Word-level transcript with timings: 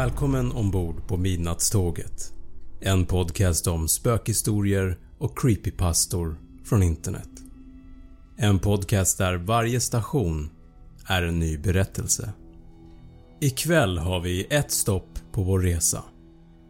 Välkommen 0.00 0.52
ombord 0.52 1.06
på 1.06 1.16
Midnattståget. 1.16 2.32
En 2.80 3.06
podcast 3.06 3.66
om 3.66 3.88
spökhistorier 3.88 4.98
och 5.18 5.38
creepypastor 5.38 6.36
från 6.64 6.82
internet. 6.82 7.28
En 8.36 8.58
podcast 8.58 9.18
där 9.18 9.36
varje 9.36 9.80
station 9.80 10.50
är 11.06 11.22
en 11.22 11.38
ny 11.38 11.58
berättelse. 11.58 12.32
Ikväll 13.40 13.98
har 13.98 14.20
vi 14.20 14.46
ett 14.50 14.70
stopp 14.70 15.18
på 15.32 15.42
vår 15.42 15.60
resa 15.60 16.04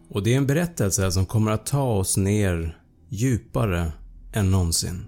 och 0.09 0.23
det 0.23 0.33
är 0.33 0.37
en 0.37 0.47
berättelse 0.47 1.13
som 1.13 1.27
kommer 1.27 1.51
att 1.51 1.67
ta 1.67 1.93
oss 1.93 2.17
ner 2.17 2.79
djupare 3.09 3.93
än 4.33 4.51
någonsin. 4.51 5.05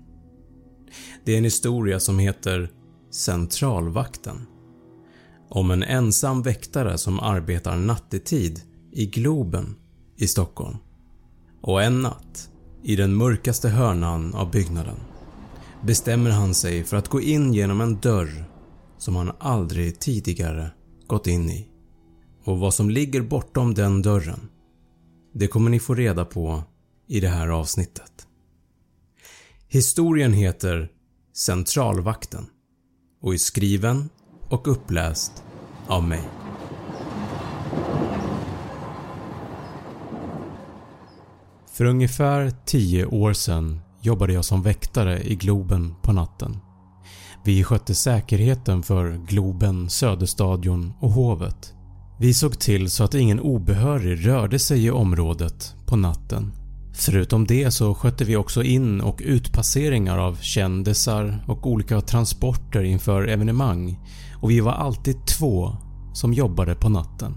Det 1.24 1.32
är 1.32 1.38
en 1.38 1.44
historia 1.44 2.00
som 2.00 2.18
heter 2.18 2.70
“Centralvakten” 3.10 4.46
om 5.54 5.70
en 5.70 5.82
ensam 5.82 6.42
väktare 6.42 6.98
som 6.98 7.20
arbetar 7.20 7.76
nattetid 7.76 8.60
i 8.92 9.06
Globen 9.06 9.76
i 10.16 10.28
Stockholm. 10.28 10.76
Och 11.60 11.82
en 11.82 12.02
natt, 12.02 12.50
i 12.82 12.96
den 12.96 13.14
mörkaste 13.14 13.68
hörnan 13.68 14.34
av 14.34 14.50
byggnaden, 14.50 14.96
bestämmer 15.82 16.30
han 16.30 16.54
sig 16.54 16.84
för 16.84 16.96
att 16.96 17.08
gå 17.08 17.20
in 17.20 17.54
genom 17.54 17.80
en 17.80 18.00
dörr 18.00 18.44
som 18.98 19.16
han 19.16 19.32
aldrig 19.38 20.00
tidigare 20.00 20.70
gått 21.06 21.26
in 21.26 21.50
i. 21.50 21.68
Och 22.44 22.58
vad 22.58 22.74
som 22.74 22.90
ligger 22.90 23.20
bortom 23.20 23.74
den 23.74 24.02
dörren, 24.02 24.48
det 25.34 25.46
kommer 25.46 25.70
ni 25.70 25.80
få 25.80 25.94
reda 25.94 26.24
på 26.24 26.62
i 27.08 27.20
det 27.20 27.28
här 27.28 27.48
avsnittet. 27.48 28.26
Historien 29.68 30.32
heter 30.32 30.90
“Centralvakten” 31.36 32.46
och 33.20 33.34
är 33.34 33.38
skriven 33.38 34.08
och 34.52 34.68
uppläst 34.68 35.44
av 35.86 36.04
mig. 36.04 36.22
För 41.72 41.84
ungefär 41.84 42.52
10 42.64 43.06
år 43.06 43.32
sedan 43.32 43.80
jobbade 44.00 44.32
jag 44.32 44.44
som 44.44 44.62
väktare 44.62 45.22
i 45.22 45.34
Globen 45.34 45.94
på 46.02 46.12
natten. 46.12 46.56
Vi 47.44 47.64
skötte 47.64 47.94
säkerheten 47.94 48.82
för 48.82 49.26
Globen, 49.26 49.90
Söderstadion 49.90 50.92
och 51.00 51.10
Hovet. 51.10 51.74
Vi 52.18 52.34
såg 52.34 52.58
till 52.58 52.90
så 52.90 53.04
att 53.04 53.14
ingen 53.14 53.40
obehörig 53.40 54.26
rörde 54.26 54.58
sig 54.58 54.84
i 54.84 54.90
området 54.90 55.74
på 55.86 55.96
natten. 55.96 56.52
Förutom 56.94 57.46
det 57.46 57.70
så 57.70 57.94
skötte 57.94 58.24
vi 58.24 58.36
också 58.36 58.62
in 58.62 59.00
och 59.00 59.20
utpasseringar 59.24 60.18
av 60.18 60.36
kändisar 60.40 61.44
och 61.46 61.66
olika 61.66 62.00
transporter 62.00 62.82
inför 62.82 63.28
evenemang 63.28 63.98
och 64.42 64.50
vi 64.50 64.60
var 64.60 64.72
alltid 64.72 65.26
två 65.26 65.76
som 66.12 66.32
jobbade 66.32 66.74
på 66.74 66.88
natten 66.88 67.34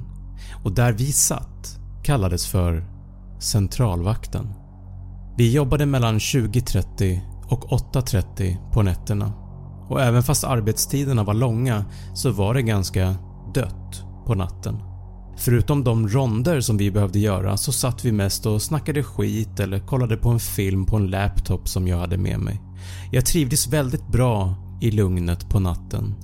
och 0.64 0.72
där 0.72 0.92
vi 0.92 1.12
satt 1.12 1.80
kallades 2.04 2.48
för 2.48 2.86
“centralvakten”. 3.40 4.54
Vi 5.38 5.52
jobbade 5.52 5.86
mellan 5.86 6.20
20.30 6.20 7.20
och 7.50 7.70
8.30 7.70 8.72
på 8.72 8.82
nätterna 8.82 9.34
och 9.90 10.02
även 10.02 10.24
fast 10.24 10.44
arbetstiderna 10.44 11.24
var 11.24 11.34
långa 11.34 11.86
så 12.14 12.32
var 12.32 12.54
det 12.54 12.62
ganska 12.62 13.16
dött 13.54 14.04
på 14.26 14.36
natten. 14.36 14.76
Förutom 15.38 15.84
de 15.84 16.08
ronder 16.08 16.62
som 16.62 16.78
vi 16.78 16.92
behövde 16.92 17.20
göra 17.20 17.58
så 17.58 17.72
satt 17.72 18.06
vi 18.06 18.12
mest 18.12 18.46
och 18.46 18.62
snackade 18.62 19.04
skit 19.04 19.60
eller 19.60 19.80
kollade 19.80 20.18
på 20.18 20.30
en 20.30 20.40
film 20.40 20.86
på 20.86 20.96
en 20.96 21.08
laptop 21.08 21.68
som 21.68 21.88
jag 21.88 21.98
hade 21.98 22.18
med 22.18 22.40
mig. 22.40 22.62
Jag 23.12 23.26
trivdes 23.26 23.68
väldigt 23.68 24.08
bra 24.08 24.56
i 24.82 24.92
lugnet 24.92 25.50
på 25.50 25.60
natten 25.60 26.16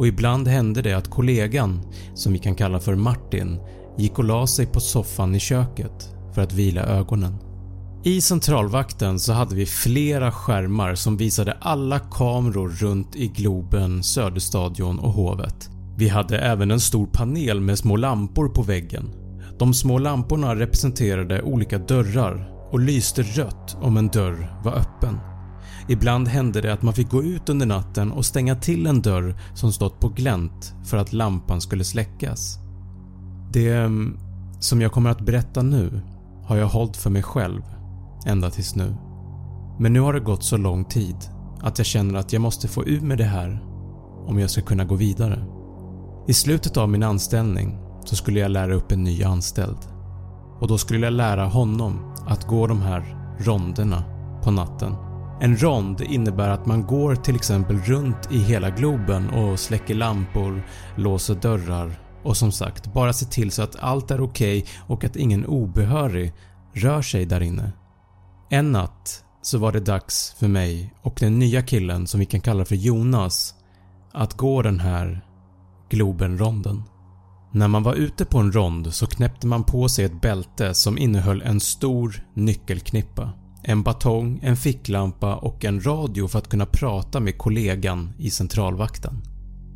och 0.00 0.06
ibland 0.06 0.48
hände 0.48 0.82
det 0.82 0.92
att 0.92 1.10
kollegan, 1.10 1.80
som 2.14 2.32
vi 2.32 2.38
kan 2.38 2.54
kalla 2.54 2.80
för 2.80 2.94
Martin, 2.94 3.60
gick 3.98 4.18
och 4.18 4.24
la 4.24 4.46
sig 4.46 4.66
på 4.66 4.80
soffan 4.80 5.34
i 5.34 5.40
köket 5.40 6.14
för 6.34 6.42
att 6.42 6.52
vila 6.52 6.82
ögonen. 6.82 7.38
I 8.04 8.20
centralvakten 8.20 9.18
så 9.18 9.32
hade 9.32 9.54
vi 9.54 9.66
flera 9.66 10.32
skärmar 10.32 10.94
som 10.94 11.16
visade 11.16 11.52
alla 11.60 11.98
kameror 11.98 12.68
runt 12.68 13.16
i 13.16 13.26
Globen, 13.28 14.02
Söderstadion 14.02 14.98
och 14.98 15.12
Hovet. 15.12 15.70
Vi 15.96 16.08
hade 16.08 16.38
även 16.38 16.70
en 16.70 16.80
stor 16.80 17.06
panel 17.06 17.60
med 17.60 17.78
små 17.78 17.96
lampor 17.96 18.48
på 18.48 18.62
väggen. 18.62 19.10
De 19.58 19.74
små 19.74 19.98
lamporna 19.98 20.54
representerade 20.56 21.42
olika 21.42 21.78
dörrar 21.78 22.50
och 22.70 22.80
lyste 22.80 23.22
rött 23.22 23.76
om 23.80 23.96
en 23.96 24.08
dörr 24.08 24.60
var 24.64 24.72
öppen. 24.72 25.29
Ibland 25.88 26.28
hände 26.28 26.60
det 26.60 26.72
att 26.72 26.82
man 26.82 26.94
fick 26.94 27.10
gå 27.10 27.22
ut 27.22 27.48
under 27.48 27.66
natten 27.66 28.12
och 28.12 28.26
stänga 28.26 28.54
till 28.54 28.86
en 28.86 29.02
dörr 29.02 29.34
som 29.54 29.72
stått 29.72 30.00
på 30.00 30.08
glänt 30.08 30.74
för 30.84 30.96
att 30.96 31.12
lampan 31.12 31.60
skulle 31.60 31.84
släckas. 31.84 32.58
Det 33.52 33.72
mm, 33.72 34.18
som 34.60 34.80
jag 34.80 34.92
kommer 34.92 35.10
att 35.10 35.20
berätta 35.20 35.62
nu 35.62 36.00
har 36.44 36.56
jag 36.56 36.66
hållit 36.66 36.96
för 36.96 37.10
mig 37.10 37.22
själv 37.22 37.62
ända 38.26 38.50
tills 38.50 38.74
nu. 38.74 38.96
Men 39.78 39.92
nu 39.92 40.00
har 40.00 40.12
det 40.12 40.20
gått 40.20 40.44
så 40.44 40.56
lång 40.56 40.84
tid 40.84 41.16
att 41.60 41.78
jag 41.78 41.86
känner 41.86 42.18
att 42.18 42.32
jag 42.32 42.42
måste 42.42 42.68
få 42.68 42.84
ur 42.84 43.00
med 43.00 43.18
det 43.18 43.24
här 43.24 43.64
om 44.26 44.38
jag 44.38 44.50
ska 44.50 44.62
kunna 44.62 44.84
gå 44.84 44.94
vidare. 44.94 45.44
I 46.28 46.34
slutet 46.34 46.76
av 46.76 46.88
min 46.88 47.02
anställning 47.02 47.78
så 48.04 48.16
skulle 48.16 48.40
jag 48.40 48.50
lära 48.50 48.74
upp 48.74 48.92
en 48.92 49.04
ny 49.04 49.24
anställd 49.24 49.78
och 50.60 50.68
då 50.68 50.78
skulle 50.78 51.06
jag 51.06 51.12
lära 51.12 51.44
honom 51.44 52.14
att 52.26 52.46
gå 52.46 52.66
de 52.66 52.82
här 52.82 53.16
ronderna 53.38 54.04
på 54.42 54.50
natten 54.50 55.09
en 55.40 55.56
rond 55.56 56.00
innebär 56.00 56.48
att 56.48 56.66
man 56.66 56.86
går 56.86 57.14
till 57.14 57.34
exempel 57.34 57.78
runt 57.78 58.32
i 58.32 58.38
hela 58.38 58.70
Globen 58.70 59.30
och 59.30 59.60
släcker 59.60 59.94
lampor, 59.94 60.62
låser 60.96 61.34
dörrar 61.34 62.00
och 62.22 62.36
som 62.36 62.52
sagt 62.52 62.92
bara 62.92 63.12
ser 63.12 63.26
till 63.26 63.50
så 63.50 63.62
att 63.62 63.76
allt 63.76 64.10
är 64.10 64.20
okej 64.20 64.58
okay 64.58 64.72
och 64.86 65.04
att 65.04 65.16
ingen 65.16 65.46
obehörig 65.46 66.32
rör 66.74 67.02
sig 67.02 67.26
där 67.26 67.40
inne. 67.40 67.72
En 68.50 68.72
natt 68.72 69.24
så 69.42 69.58
var 69.58 69.72
det 69.72 69.80
dags 69.80 70.34
för 70.38 70.48
mig 70.48 70.94
och 71.02 71.16
den 71.20 71.38
nya 71.38 71.62
killen 71.62 72.06
som 72.06 72.20
vi 72.20 72.26
kan 72.26 72.40
kalla 72.40 72.64
för 72.64 72.76
Jonas 72.76 73.54
att 74.12 74.36
gå 74.36 74.62
den 74.62 74.80
här 74.80 75.20
Globenronden. 75.90 76.82
När 77.52 77.68
man 77.68 77.82
var 77.82 77.94
ute 77.94 78.24
på 78.24 78.38
en 78.38 78.52
rond 78.52 78.94
så 78.94 79.06
knäppte 79.06 79.46
man 79.46 79.64
på 79.64 79.88
sig 79.88 80.04
ett 80.04 80.20
bälte 80.20 80.74
som 80.74 80.98
innehöll 80.98 81.42
en 81.42 81.60
stor 81.60 82.26
nyckelknippa, 82.34 83.32
en 83.62 83.82
batong, 83.82 84.40
en 84.42 84.56
ficklampa 84.56 85.36
och 85.36 85.64
en 85.64 85.86
radio 85.86 86.28
för 86.28 86.38
att 86.38 86.48
kunna 86.48 86.66
prata 86.66 87.20
med 87.20 87.38
kollegan 87.38 88.12
i 88.18 88.30
centralvakten. 88.30 89.22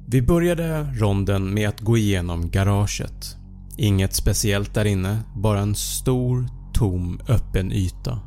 Vi 0.06 0.22
började 0.22 0.82
ronden 0.94 1.54
med 1.54 1.69
att 1.69 1.81
gå 1.81 1.96
igenom 1.96 2.50
garaget. 2.50 3.36
Inget 3.76 4.14
speciellt 4.14 4.75
där 4.75 4.84
inne, 4.84 5.19
bara 5.36 5.60
en 5.60 5.75
stor 5.75 6.48
tom 6.75 7.20
öppen 7.28 7.72
yta. 7.72 8.19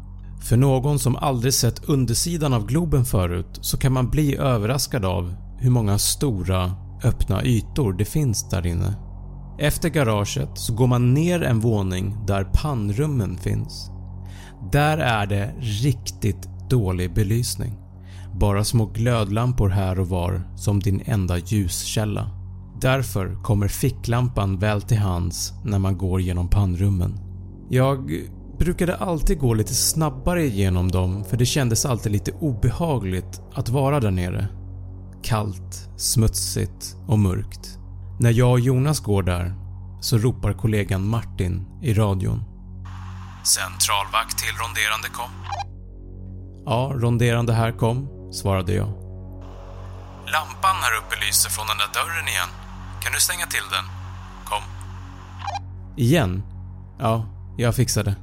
För 0.42 0.58
någon 0.58 1.00
som 1.00 1.16
aldrig 1.16 1.54
sett 1.54 1.90
undersidan 1.90 2.54
av 2.54 2.68
Globen 2.68 3.06
förut 3.06 3.60
så 3.62 3.78
kan 3.78 3.94
man 3.94 4.10
bli 4.10 4.38
överraskad 4.38 5.06
av 5.06 5.36
hur 5.58 5.70
många 5.70 5.98
stora 5.98 6.72
öppna 7.04 7.44
ytor 7.46 7.94
det 7.94 8.06
finns 8.06 8.50
där 8.50 8.66
inne. 8.68 8.96
Efter 9.60 9.90
garaget 9.90 10.50
så 10.54 10.74
går 10.74 10.88
man 10.88 11.14
ner 11.14 11.44
en 11.44 11.60
våning 11.60 12.26
där 12.28 12.44
pannrummen 12.44 13.38
finns. 13.38 13.92
Där 14.72 14.98
är 14.98 15.26
det 15.26 15.54
riktigt 15.60 16.50
dålig 16.70 17.14
belysning. 17.14 17.80
Bara 18.40 18.64
små 18.64 18.86
glödlampor 18.86 19.70
här 19.70 20.00
och 20.00 20.10
var 20.10 20.42
som 20.56 20.80
din 20.80 21.02
enda 21.06 21.38
ljuskälla. 21.38 22.30
Därför 22.82 23.44
kommer 23.44 23.68
ficklampan 23.68 24.60
väl 24.60 24.82
till 24.82 24.98
hands 24.98 25.54
när 25.64 25.80
man 25.80 25.98
går 25.98 26.22
genom 26.22 26.50
pannrummen. 26.50 27.20
Jag 27.70 28.12
brukade 28.60 28.96
alltid 28.96 29.40
gå 29.40 29.54
lite 29.54 29.74
snabbare 29.74 30.46
igenom 30.46 30.92
dem 30.92 31.24
för 31.24 31.38
det 31.38 31.46
kändes 31.46 31.86
alltid 31.86 32.12
lite 32.12 32.32
obehagligt 32.32 33.42
att 33.54 33.70
vara 33.70 34.00
där 34.00 34.12
nere. 34.12 34.48
Kallt, 35.24 35.90
smutsigt 35.98 36.96
och 37.08 37.20
mörkt. 37.20 37.80
När 38.20 38.32
jag 38.32 38.52
och 38.52 38.60
Jonas 38.60 39.00
går 39.00 39.24
där 39.24 39.56
så 40.02 40.18
ropar 40.18 40.54
kollegan 40.54 41.08
Martin 41.08 41.66
i 41.82 41.94
radion. 41.94 42.44
Centralvakt 43.48 44.38
till 44.38 44.56
ronderande 44.62 45.10
kom. 45.10 45.32
Ja, 46.66 46.92
ronderande 46.96 47.54
här 47.54 47.72
kom, 47.72 48.10
svarade 48.34 48.74
jag. 48.74 48.88
Lampan 50.34 50.76
här 50.82 50.98
uppe 51.00 51.26
lyser 51.26 51.50
från 51.50 51.68
den 51.68 51.78
där 51.78 51.90
dörren 51.94 52.28
igen. 52.28 52.50
Kan 53.02 53.14
du 53.14 53.20
stänga 53.20 53.46
till 53.46 53.68
den? 53.72 53.86
Kom. 54.46 54.64
Igen? 55.98 56.44
Ja, 57.00 57.26
jag 57.58 57.76
fixar 57.76 58.04
det. 58.04 58.16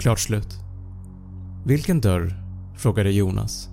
Klart 0.00 0.20
slut. 0.20 0.58
Vilken 1.66 2.00
dörr? 2.00 2.34
frågade 2.78 3.10
Jonas. 3.10 3.68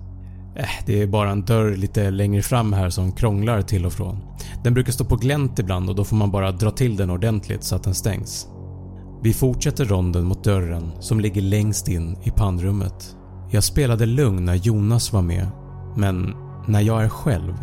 Äh, 0.56 0.68
det 0.86 1.02
är 1.02 1.06
bara 1.06 1.30
en 1.30 1.44
dörr 1.44 1.76
lite 1.76 2.10
längre 2.10 2.42
fram 2.42 2.72
här 2.72 2.90
som 2.90 3.12
krånglar 3.12 3.62
till 3.62 3.86
och 3.86 3.92
från. 3.92 4.18
Den 4.64 4.74
brukar 4.74 4.92
stå 4.92 5.04
på 5.04 5.16
glänt 5.16 5.58
ibland 5.58 5.88
och 5.88 5.94
då 5.94 6.04
får 6.04 6.16
man 6.16 6.30
bara 6.30 6.52
dra 6.52 6.70
till 6.70 6.96
den 6.96 7.10
ordentligt 7.10 7.64
så 7.64 7.76
att 7.76 7.84
den 7.84 7.94
stängs. 7.94 8.48
Vi 9.22 9.34
fortsätter 9.34 9.84
ronden 9.84 10.24
mot 10.24 10.44
dörren 10.44 10.92
som 11.00 11.20
ligger 11.20 11.42
längst 11.42 11.88
in 11.88 12.16
i 12.22 12.30
pannrummet. 12.30 13.16
Jag 13.50 13.64
spelade 13.64 14.06
lugn 14.06 14.44
när 14.44 14.54
Jonas 14.54 15.12
var 15.12 15.22
med, 15.22 15.48
men 15.96 16.34
när 16.66 16.80
jag 16.80 17.04
är 17.04 17.08
själv 17.08 17.54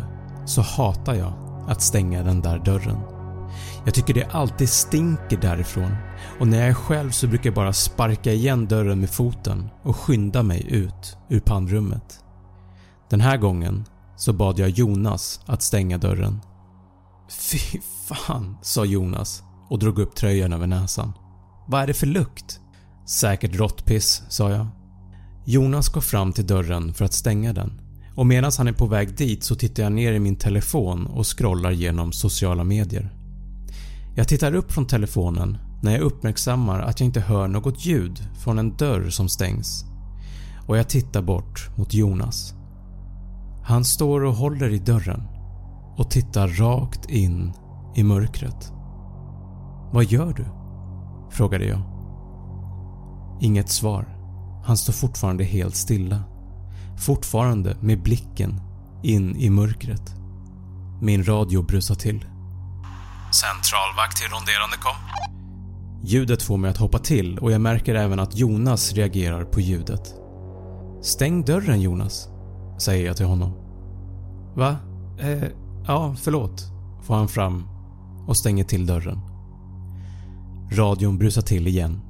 så 0.46 0.62
hatar 0.62 1.14
jag 1.14 1.32
att 1.68 1.82
stänga 1.82 2.22
den 2.22 2.40
där 2.40 2.58
dörren. 2.58 2.98
Jag 3.84 3.94
tycker 3.94 4.14
det 4.14 4.24
alltid 4.24 4.68
stinker 4.68 5.36
därifrån 5.40 5.96
och 6.40 6.48
när 6.48 6.58
jag 6.58 6.68
är 6.68 6.74
själv 6.74 7.10
så 7.10 7.26
brukar 7.26 7.46
jag 7.46 7.54
bara 7.54 7.72
sparka 7.72 8.32
igen 8.32 8.66
dörren 8.66 9.00
med 9.00 9.10
foten 9.10 9.68
och 9.82 9.96
skynda 9.96 10.42
mig 10.42 10.66
ut 10.68 11.16
ur 11.28 11.40
pannrummet. 11.40 12.24
Den 13.10 13.20
här 13.20 13.36
gången 13.36 13.84
så 14.16 14.32
bad 14.32 14.58
jag 14.58 14.68
Jonas 14.68 15.40
att 15.46 15.62
stänga 15.62 15.98
dörren. 15.98 16.40
“Fy 17.50 17.80
fan” 18.08 18.56
sa 18.62 18.84
Jonas 18.84 19.42
och 19.68 19.78
drog 19.78 19.98
upp 19.98 20.14
tröjan 20.14 20.52
över 20.52 20.66
näsan. 20.66 21.12
“Vad 21.66 21.82
är 21.82 21.86
det 21.86 21.94
för 21.94 22.06
lukt?” 22.06 22.60
“Säkert 23.06 23.56
råttpiss” 23.56 24.22
sa 24.28 24.50
jag. 24.50 24.66
Jonas 25.44 25.88
går 25.88 26.00
fram 26.00 26.32
till 26.32 26.46
dörren 26.46 26.94
för 26.94 27.04
att 27.04 27.12
stänga 27.12 27.52
den 27.52 27.80
och 28.16 28.26
medan 28.26 28.52
han 28.58 28.68
är 28.68 28.72
på 28.72 28.86
väg 28.86 29.16
dit 29.16 29.44
så 29.44 29.54
tittar 29.54 29.82
jag 29.82 29.92
ner 29.92 30.12
i 30.12 30.18
min 30.18 30.36
telefon 30.36 31.06
och 31.06 31.38
scrollar 31.38 31.70
genom 31.70 32.12
sociala 32.12 32.64
medier. 32.64 33.14
Jag 34.16 34.28
tittar 34.28 34.54
upp 34.54 34.72
från 34.72 34.86
telefonen 34.86 35.58
när 35.82 35.92
jag 35.92 36.00
uppmärksammar 36.00 36.80
att 36.80 37.00
jag 37.00 37.06
inte 37.06 37.20
hör 37.20 37.48
något 37.48 37.86
ljud 37.86 38.28
från 38.44 38.58
en 38.58 38.76
dörr 38.76 39.10
som 39.10 39.28
stängs 39.28 39.84
och 40.66 40.78
jag 40.78 40.88
tittar 40.88 41.22
bort 41.22 41.70
mot 41.76 41.94
Jonas. 41.94 42.54
Han 43.64 43.84
står 43.84 44.24
och 44.24 44.34
håller 44.34 44.70
i 44.70 44.78
dörren 44.78 45.22
och 45.96 46.10
tittar 46.10 46.48
rakt 46.48 47.10
in 47.10 47.52
i 47.96 48.02
mörkret. 48.02 48.72
“Vad 49.92 50.04
gör 50.04 50.32
du?” 50.32 50.65
Frågade 51.36 51.64
jag. 51.64 51.80
Inget 53.40 53.70
svar. 53.70 54.08
Han 54.66 54.76
står 54.76 54.92
fortfarande 54.92 55.44
helt 55.44 55.76
stilla. 55.76 56.22
Fortfarande 56.98 57.76
med 57.80 58.02
blicken 58.02 58.60
in 59.02 59.36
i 59.36 59.50
mörkret. 59.50 60.14
Min 61.02 61.24
radio 61.24 61.62
brusar 61.62 61.94
till. 61.94 62.24
Centralvakt 63.32 64.16
till 64.16 64.30
ronderande 64.30 64.76
kom. 64.76 64.96
Ljudet 66.02 66.42
får 66.42 66.56
mig 66.56 66.70
att 66.70 66.76
hoppa 66.76 66.98
till 66.98 67.38
och 67.38 67.52
jag 67.52 67.60
märker 67.60 67.94
även 67.94 68.20
att 68.20 68.36
Jonas 68.36 68.92
reagerar 68.92 69.44
på 69.44 69.60
ljudet. 69.60 70.14
“Stäng 71.02 71.44
dörren 71.44 71.80
Jonas” 71.80 72.28
säger 72.78 73.06
jag 73.06 73.16
till 73.16 73.26
honom. 73.26 73.52
“Va? 74.54 74.76
Eh, 75.18 75.44
ja, 75.86 76.14
förlåt” 76.18 76.62
får 77.02 77.14
han 77.14 77.28
fram 77.28 77.68
och 78.26 78.36
stänger 78.36 78.64
till 78.64 78.86
dörren. 78.86 79.20
Radion 80.72 81.18
brusar 81.18 81.42
till 81.42 81.66
igen. 81.66 82.00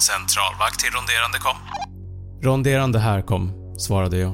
Centralvakt 0.00 0.80
till 0.80 0.90
ronderande 0.90 1.38
kom. 1.38 1.56
“Ronderande 2.42 2.98
här 2.98 3.22
kom” 3.22 3.52
svarade 3.78 4.18
jag. 4.18 4.32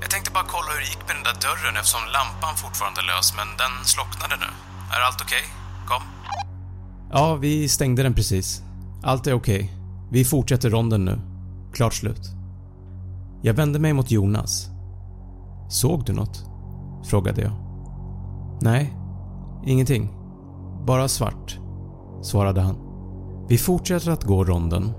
Jag 0.00 0.10
tänkte 0.10 0.30
bara 0.30 0.44
kolla 0.46 0.70
hur 0.72 0.80
det 0.80 0.86
gick 0.86 1.06
med 1.08 1.16
den 1.16 1.24
där 1.24 1.40
dörren 1.48 1.76
eftersom 1.76 2.00
lampan 2.12 2.56
fortfarande 2.56 3.00
är 3.00 3.06
lös 3.06 3.34
men 3.36 3.48
den 3.62 3.84
slocknade 3.84 4.36
nu. 4.36 4.50
Är 4.94 5.00
allt 5.06 5.20
okej? 5.22 5.44
Okay? 5.44 5.88
Kom. 5.88 6.02
Ja, 7.10 7.34
vi 7.34 7.68
stängde 7.68 8.02
den 8.02 8.14
precis. 8.14 8.62
Allt 9.02 9.26
är 9.26 9.34
okej. 9.34 9.64
Okay. 9.64 9.68
Vi 10.10 10.24
fortsätter 10.24 10.70
ronden 10.70 11.04
nu. 11.04 11.20
Klart 11.74 11.94
slut. 11.94 12.22
Jag 13.42 13.54
vände 13.54 13.78
mig 13.78 13.92
mot 13.92 14.10
Jonas. 14.10 14.68
“Såg 15.70 16.04
du 16.04 16.12
något?” 16.12 16.44
frågade 17.10 17.42
jag. 17.42 17.52
“Nej, 18.62 18.94
ingenting. 19.66 20.10
Bara 20.86 21.08
svart” 21.08 21.63
svarade 22.24 22.60
han. 22.60 22.76
Vi 23.48 23.58
fortsätter 23.58 24.10
att 24.10 24.24
gå 24.24 24.44
ronden 24.44 24.92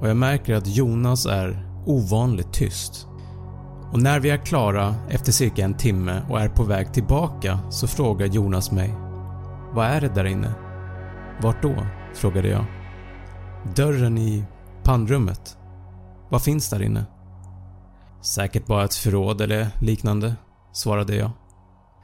och 0.00 0.08
jag 0.08 0.16
märker 0.16 0.54
att 0.54 0.66
Jonas 0.66 1.26
är 1.26 1.66
ovanligt 1.86 2.52
tyst. 2.52 3.06
Och 3.92 4.02
när 4.02 4.20
vi 4.20 4.30
är 4.30 4.36
klara 4.36 4.94
efter 5.08 5.32
cirka 5.32 5.64
en 5.64 5.74
timme 5.74 6.22
och 6.28 6.40
är 6.40 6.48
på 6.48 6.64
väg 6.64 6.92
tillbaka 6.92 7.58
så 7.70 7.86
frågar 7.86 8.26
Jonas 8.26 8.70
mig 8.70 8.94
“Vad 9.72 9.86
är 9.86 10.00
det 10.00 10.14
där 10.14 10.24
inne?” 10.24 10.54
“Vart 11.42 11.62
då?” 11.62 11.74
frågade 12.14 12.48
jag. 12.48 12.64
“Dörren 13.76 14.18
i 14.18 14.44
pannrummet. 14.82 15.56
Vad 16.30 16.42
finns 16.42 16.70
där 16.70 16.82
inne?” 16.82 17.04
“Säkert 18.22 18.66
bara 18.66 18.84
ett 18.84 18.94
förråd 18.94 19.40
eller 19.40 19.68
liknande” 19.80 20.34
svarade 20.72 21.16
jag. 21.16 21.30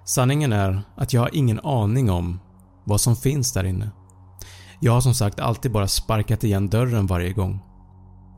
Sanningen 0.05 0.53
är 0.53 0.83
att 0.97 1.13
jag 1.13 1.21
har 1.21 1.31
ingen 1.33 1.61
aning 1.61 2.11
om 2.11 2.41
vad 2.85 3.01
som 3.01 3.17
finns 3.17 3.53
där 3.53 3.65
inne. 3.65 3.91
Jag 4.81 4.93
har 4.93 5.01
som 5.01 5.15
sagt 5.15 5.41
alltid 5.41 5.73
bara 5.73 5.89
sparkat 5.89 6.45
igen 6.45 6.69
dörren 6.69 7.07
varje 7.07 7.33
gång. 7.33 7.61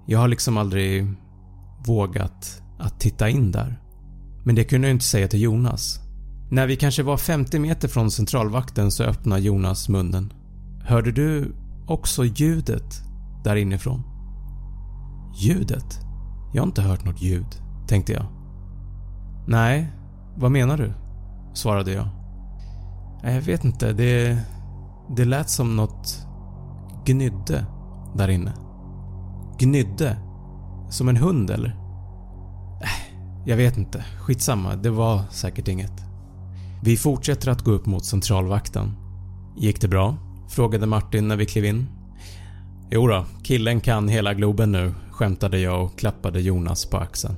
Jag 0.07 0.19
har 0.19 0.29
liksom 0.29 0.57
aldrig 0.57 1.07
vågat 1.87 2.63
att 2.79 3.01
titta 3.01 3.29
in 3.29 3.53
där. 3.53 3.81
Men 4.45 4.55
det 4.55 4.65
kunde 4.65 4.89
jag 4.89 4.95
inte 4.95 5.05
säga 5.05 5.29
till 5.29 5.43
Jonas. 5.43 6.01
När 6.51 6.67
vi 6.67 6.77
kanske 6.77 7.03
var 7.03 7.17
50 7.17 7.59
meter 7.59 7.89
från 7.89 8.11
centralvakten 8.11 8.91
så 8.91 9.05
öppnade 9.05 9.43
Jonas 9.43 9.89
munnen. 9.89 10.33
“Hörde 10.85 11.13
du 11.13 11.55
också 11.87 12.25
ljudet 12.25 13.03
där 13.45 13.57
inifrån?” 13.57 14.03
“Ljudet? 15.37 16.01
Jag 16.53 16.63
har 16.63 16.67
inte 16.67 16.83
hört 16.83 17.05
något 17.05 17.23
ljud” 17.23 17.63
tänkte 17.89 18.13
jag. 18.13 18.27
“Nej, 19.47 19.93
vad 20.37 20.51
menar 20.51 20.77
du?” 20.77 20.93
svarade 21.55 21.93
jag. 21.93 22.09
“Jag 23.23 23.43
vet 23.43 23.65
inte, 23.65 23.93
det, 23.93 24.39
det 25.17 25.25
lät 25.25 25.51
som 25.51 25.77
något 25.77 26.28
gnydde 27.09 27.67
där 28.15 28.29
inne.” 28.29 28.53
“Gnydde? 29.59 30.17
Som 30.91 31.09
en 31.09 31.17
hund 31.17 31.51
eller?” 31.51 31.69
äh, 32.83 33.17
“Jag 33.47 33.57
vet 33.57 33.77
inte, 33.77 34.05
skitsamma, 34.21 34.77
det 34.77 34.91
var 34.91 35.23
säkert 35.31 35.69
inget.” 35.69 35.93
Vi 36.83 36.97
fortsätter 36.97 37.51
att 37.51 37.65
gå 37.65 37.71
upp 37.71 37.87
mot 37.87 38.05
centralvakten. 38.05 38.93
“Gick 39.57 39.81
det 39.81 39.89
bra?” 39.89 40.17
frågade 40.49 40.87
Martin 40.87 41.29
när 41.29 41.37
vi 41.37 41.47
klev 41.47 41.65
in. 41.65 41.87
“Jodå, 42.91 43.27
killen 43.43 43.81
kan 43.81 44.09
hela 44.09 44.35
Globen 44.35 44.73
nu. 44.73 44.95
skämtade 45.11 45.59
jag 45.59 45.85
och 45.85 45.99
klappade 45.99 46.41
Jonas 46.41 46.87
på 46.87 46.97
axeln. 46.97 47.35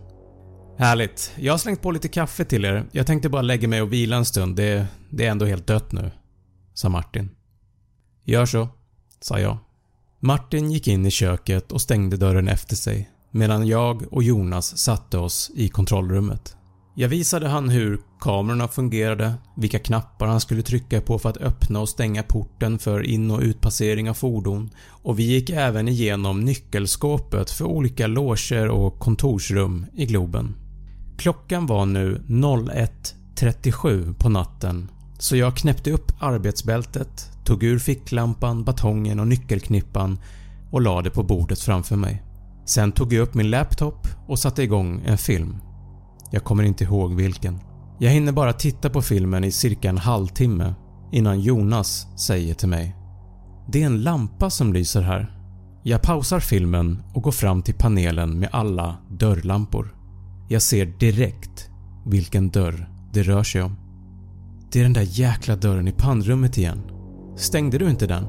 Härligt. 0.79 1.33
Jag 1.37 1.53
har 1.53 1.59
slängt 1.59 1.83
på 1.83 1.91
lite 1.91 2.09
kaffe 2.09 2.45
till 2.45 2.65
er. 2.65 2.85
Jag 2.93 3.07
tänkte 3.07 3.29
bara 3.29 3.43
lägga 3.43 3.69
mig 3.69 3.83
och 3.83 3.93
vila 3.93 4.17
en 4.17 4.25
stund. 4.25 4.57
Det, 4.57 4.87
det 5.11 5.27
är 5.27 5.31
ändå 5.31 5.47
helt 5.47 5.67
dött 5.67 5.93
nu. 5.93 6.11
Sa 6.75 6.89
Martin. 6.89 7.31
Gör 8.25 8.47
så, 8.47 8.69
sa 9.21 9.41
jag. 9.41 9.59
Martin 10.21 10.71
gick 10.71 10.89
in 10.89 11.07
i 11.07 11.11
köket 11.11 11.73
och 11.73 11.81
stängde 11.81 12.17
dörren 12.17 12.49
efter 12.49 12.77
sig 12.77 13.11
medan 13.31 13.67
jag 13.67 14.12
och 14.12 14.23
Jonas 14.23 14.79
satte 14.79 15.19
oss 15.19 15.50
i 15.55 15.69
kontrollrummet. 15.69 16.57
Jag 16.95 17.09
visade 17.09 17.49
han 17.49 17.69
hur 17.69 18.00
kamerorna 18.21 18.69
fungerade, 18.69 19.35
vilka 19.57 19.79
knappar 19.79 20.27
han 20.27 20.41
skulle 20.41 20.62
trycka 20.62 21.00
på 21.00 21.19
för 21.19 21.29
att 21.29 21.37
öppna 21.37 21.81
och 21.81 21.89
stänga 21.89 22.23
porten 22.23 22.79
för 22.79 23.03
in 23.03 23.31
och 23.31 23.41
utpassering 23.41 24.11
av 24.11 24.15
fordon 24.15 24.71
och 24.89 25.19
vi 25.19 25.23
gick 25.23 25.50
även 25.50 25.89
igenom 25.89 26.41
nyckelskåpet 26.41 27.50
för 27.50 27.65
olika 27.65 28.07
loger 28.07 28.69
och 28.69 28.99
kontorsrum 28.99 29.87
i 29.95 30.07
Globen. 30.07 30.55
Klockan 31.19 31.67
var 31.67 31.87
nu 31.87 32.23
01.37 32.29 34.15
på 34.15 34.29
natten 34.29 34.91
så 35.19 35.37
jag 35.37 35.57
knäppte 35.57 35.91
upp 35.91 36.12
arbetsbältet, 36.21 37.30
tog 37.45 37.63
ur 37.63 37.79
ficklampan, 37.79 38.65
batongen 38.65 39.21
och 39.21 39.29
nyckelknippan 39.29 40.19
och 40.71 40.81
lade 40.81 41.03
det 41.03 41.15
på 41.15 41.23
bordet 41.23 41.61
framför 41.61 41.97
mig. 41.97 42.23
Sen 42.67 42.93
tog 42.93 43.13
jag 43.13 43.23
upp 43.23 43.35
min 43.35 43.51
laptop 43.51 44.09
och 44.29 44.39
satte 44.39 44.63
igång 44.63 45.03
en 45.07 45.19
film. 45.19 45.57
Jag 46.31 46.45
kommer 46.45 46.63
inte 46.63 46.85
ihåg 46.85 47.15
vilken. 47.15 47.59
Jag 47.99 48.11
hinner 48.11 48.33
bara 48.33 48.53
titta 48.53 48.91
på 48.91 49.03
filmen 49.03 49.45
i 49.45 49.53
cirka 49.53 49.89
en 49.89 49.99
halvtimme 49.99 50.75
innan 51.13 51.41
Jonas 51.41 52.07
säger 52.17 52.55
till 52.55 52.69
mig 52.69 52.97
“Det 53.69 53.83
är 53.83 53.87
en 53.87 54.03
lampa 54.03 54.51
som 54.51 54.73
lyser 54.73 55.03
här”. 55.03 55.37
Jag 55.83 56.03
pausar 56.03 56.41
filmen 56.41 57.03
och 57.15 57.23
går 57.23 57.33
fram 57.33 57.63
till 57.63 57.75
panelen 57.75 58.39
med 58.39 58.49
alla 58.53 58.97
dörrlampor. 59.11 59.95
Jag 60.49 60.63
ser 60.63 60.87
direkt 60.87 61.71
vilken 62.07 62.51
dörr 62.51 62.91
det 63.13 63.23
rör 63.23 63.43
sig 63.43 63.63
om. 63.63 63.77
“Det 64.73 64.79
är 64.79 64.83
den 64.83 64.93
där 64.93 65.07
jäkla 65.09 65.57
dörren 65.57 65.89
i 65.89 65.93
pannrummet 65.93 66.59
igen. 66.59 66.83
Stängde 67.41 67.79
du 67.79 67.91
inte 67.91 68.07
den?” 68.07 68.27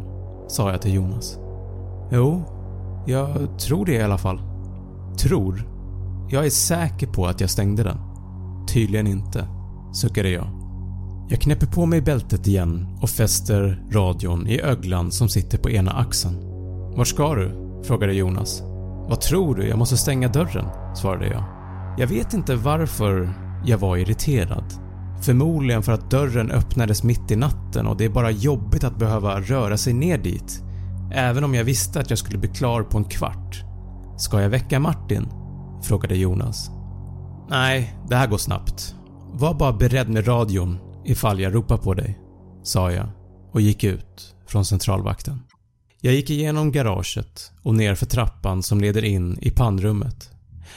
sa 0.48 0.72
jag 0.72 0.82
till 0.82 0.94
Jonas. 0.94 1.38
“Jo, 2.12 2.44
jag 3.08 3.60
tror 3.60 3.86
det 3.86 3.94
i 3.94 4.02
alla 4.02 4.18
fall. 4.18 4.42
Tror? 5.18 5.68
Jag 6.30 6.46
är 6.46 6.50
säker 6.50 7.08
på 7.08 7.26
att 7.26 7.42
jag 7.42 7.50
stängde 7.50 7.84
den. 7.84 7.98
Tydligen 8.74 9.08
inte, 9.08 9.48
suckade 9.94 10.30
jag. 10.30 10.48
Jag 11.30 11.42
knäpper 11.42 11.68
på 11.68 11.86
mig 11.86 12.02
bältet 12.02 12.48
igen 12.48 12.98
och 13.02 13.10
fäster 13.10 13.84
radion 13.92 14.48
i 14.48 14.62
öglan 14.62 15.12
som 15.12 15.30
sitter 15.30 15.58
på 15.58 15.70
ena 15.70 15.92
axeln. 15.92 16.36
“Var 16.96 17.06
ska 17.06 17.36
du?” 17.36 17.52
frågade 17.84 18.14
Jonas. 18.14 18.62
“Vad 19.10 19.22
tror 19.22 19.56
du? 19.56 19.68
Jag 19.68 19.78
måste 19.78 19.98
stänga 19.98 20.28
dörren” 20.28 20.66
svarade 20.96 21.28
jag. 21.28 21.44
Jag 21.98 22.08
vet 22.08 22.34
inte 22.34 22.56
varför 22.56 23.34
jag 23.66 23.78
var 23.78 23.98
irriterad. 23.98 24.74
Förmodligen 25.22 25.84
för 25.84 25.92
att 25.92 26.12
dörren 26.12 26.52
öppnades 26.52 27.04
mitt 27.04 27.32
i 27.32 27.36
natten 27.36 27.88
och 27.88 27.98
det 27.98 28.06
är 28.06 28.10
bara 28.10 28.32
jobbigt 28.32 28.84
att 28.84 29.00
behöva 29.00 29.42
röra 29.42 29.78
sig 29.78 29.94
ner 29.94 30.18
dit 30.18 30.64
Även 31.14 31.44
om 31.44 31.56
jag 31.56 31.64
visste 31.64 32.00
att 32.00 32.10
jag 32.10 32.20
skulle 32.20 32.38
bli 32.38 32.50
klar 32.50 32.84
på 32.84 32.98
en 32.98 33.04
kvart. 33.04 33.64
“Ska 34.18 34.42
jag 34.42 34.50
väcka 34.50 34.80
Martin?” 34.80 35.28
frågade 35.84 36.16
Jonas. 36.16 36.72
“Nej, 37.50 37.96
det 38.10 38.16
här 38.16 38.28
går 38.28 38.38
snabbt. 38.38 38.96
Var 39.34 39.54
bara 39.54 39.74
beredd 39.74 40.10
med 40.10 40.28
radion 40.28 40.78
ifall 41.06 41.40
jag 41.40 41.56
ropar 41.56 41.78
på 41.78 41.94
dig” 41.94 42.20
sa 42.64 42.92
jag 42.92 43.10
och 43.52 43.62
gick 43.62 43.84
ut 43.84 44.36
från 44.48 44.66
centralvakten. 44.66 45.40
Jag 46.02 46.14
gick 46.14 46.30
igenom 46.30 46.72
garaget 46.72 47.52
och 47.64 47.76
ner 47.76 47.96
för 47.96 48.06
trappan 48.06 48.64
som 48.64 48.82
leder 48.82 49.06
in 49.06 49.38
i 49.42 49.52
pannrummet. 49.52 50.30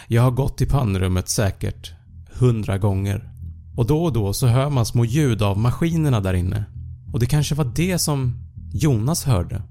Jag 0.08 0.22
har 0.22 0.30
gått 0.30 0.60
i 0.60 0.66
pannrummet 0.66 1.28
säkert 1.28 1.92
hundra 2.32 2.78
gånger 2.78 3.33
och 3.76 3.86
då 3.86 4.04
och 4.04 4.12
då 4.12 4.32
så 4.32 4.46
hör 4.46 4.70
man 4.70 4.86
små 4.86 5.04
ljud 5.04 5.42
av 5.42 5.58
maskinerna 5.58 6.20
där 6.20 6.34
inne 6.34 6.64
och 7.12 7.20
det 7.20 7.26
kanske 7.26 7.54
var 7.54 7.72
det 7.74 7.98
som 7.98 8.34
Jonas 8.72 9.24
hörde. 9.24 9.62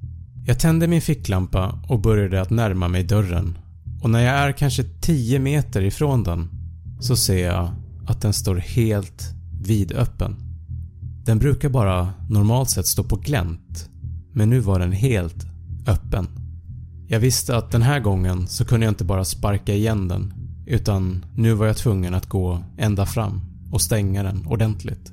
Jag 0.45 0.59
tände 0.59 0.87
min 0.87 1.01
ficklampa 1.01 1.79
och 1.87 1.99
började 1.99 2.41
att 2.41 2.49
närma 2.49 2.87
mig 2.87 3.03
dörren 3.03 3.57
och 4.01 4.09
när 4.09 4.19
jag 4.19 4.35
är 4.35 4.51
kanske 4.51 4.83
10 4.83 5.39
meter 5.39 5.81
ifrån 5.81 6.23
den 6.23 6.49
så 6.99 7.15
ser 7.15 7.45
jag 7.45 7.71
att 8.07 8.21
den 8.21 8.33
står 8.33 8.55
helt 8.55 9.33
vidöppen. 9.61 10.35
Den 11.25 11.39
brukar 11.39 11.69
bara 11.69 12.13
normalt 12.29 12.69
sett 12.69 12.87
stå 12.87 13.03
på 13.03 13.15
glänt 13.15 13.89
men 14.33 14.49
nu 14.49 14.59
var 14.59 14.79
den 14.79 14.91
helt 14.91 15.45
öppen. 15.87 16.27
Jag 17.07 17.19
visste 17.19 17.57
att 17.57 17.71
den 17.71 17.81
här 17.81 17.99
gången 17.99 18.47
så 18.47 18.65
kunde 18.65 18.85
jag 18.85 18.91
inte 18.91 19.03
bara 19.03 19.25
sparka 19.25 19.73
igen 19.73 20.07
den 20.07 20.33
utan 20.65 21.25
nu 21.35 21.53
var 21.53 21.65
jag 21.65 21.77
tvungen 21.77 22.13
att 22.13 22.29
gå 22.29 22.63
ända 22.77 23.05
fram 23.05 23.52
och 23.73 23.81
stänga 23.81 24.23
den 24.23 24.45
ordentligt. 24.45 25.11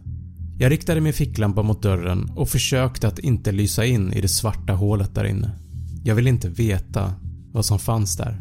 Jag 0.59 0.73
riktade 0.73 1.01
min 1.01 1.13
ficklampa 1.13 1.63
mot 1.63 1.83
dörren 1.83 2.31
och 2.37 2.49
försökte 2.49 3.09
att 3.09 3.19
inte 3.19 3.53
lysa 3.53 3.85
in 3.85 4.13
i 4.13 4.21
det 4.21 4.29
svarta 4.29 4.73
hålet 4.73 5.15
där 5.15 5.25
inne. 5.25 5.51
Jag 6.05 6.15
ville 6.15 6.31
inte 6.31 6.49
veta 6.49 7.13
vad 7.53 7.65
som 7.65 7.79
fanns 7.79 8.17
där. 8.17 8.41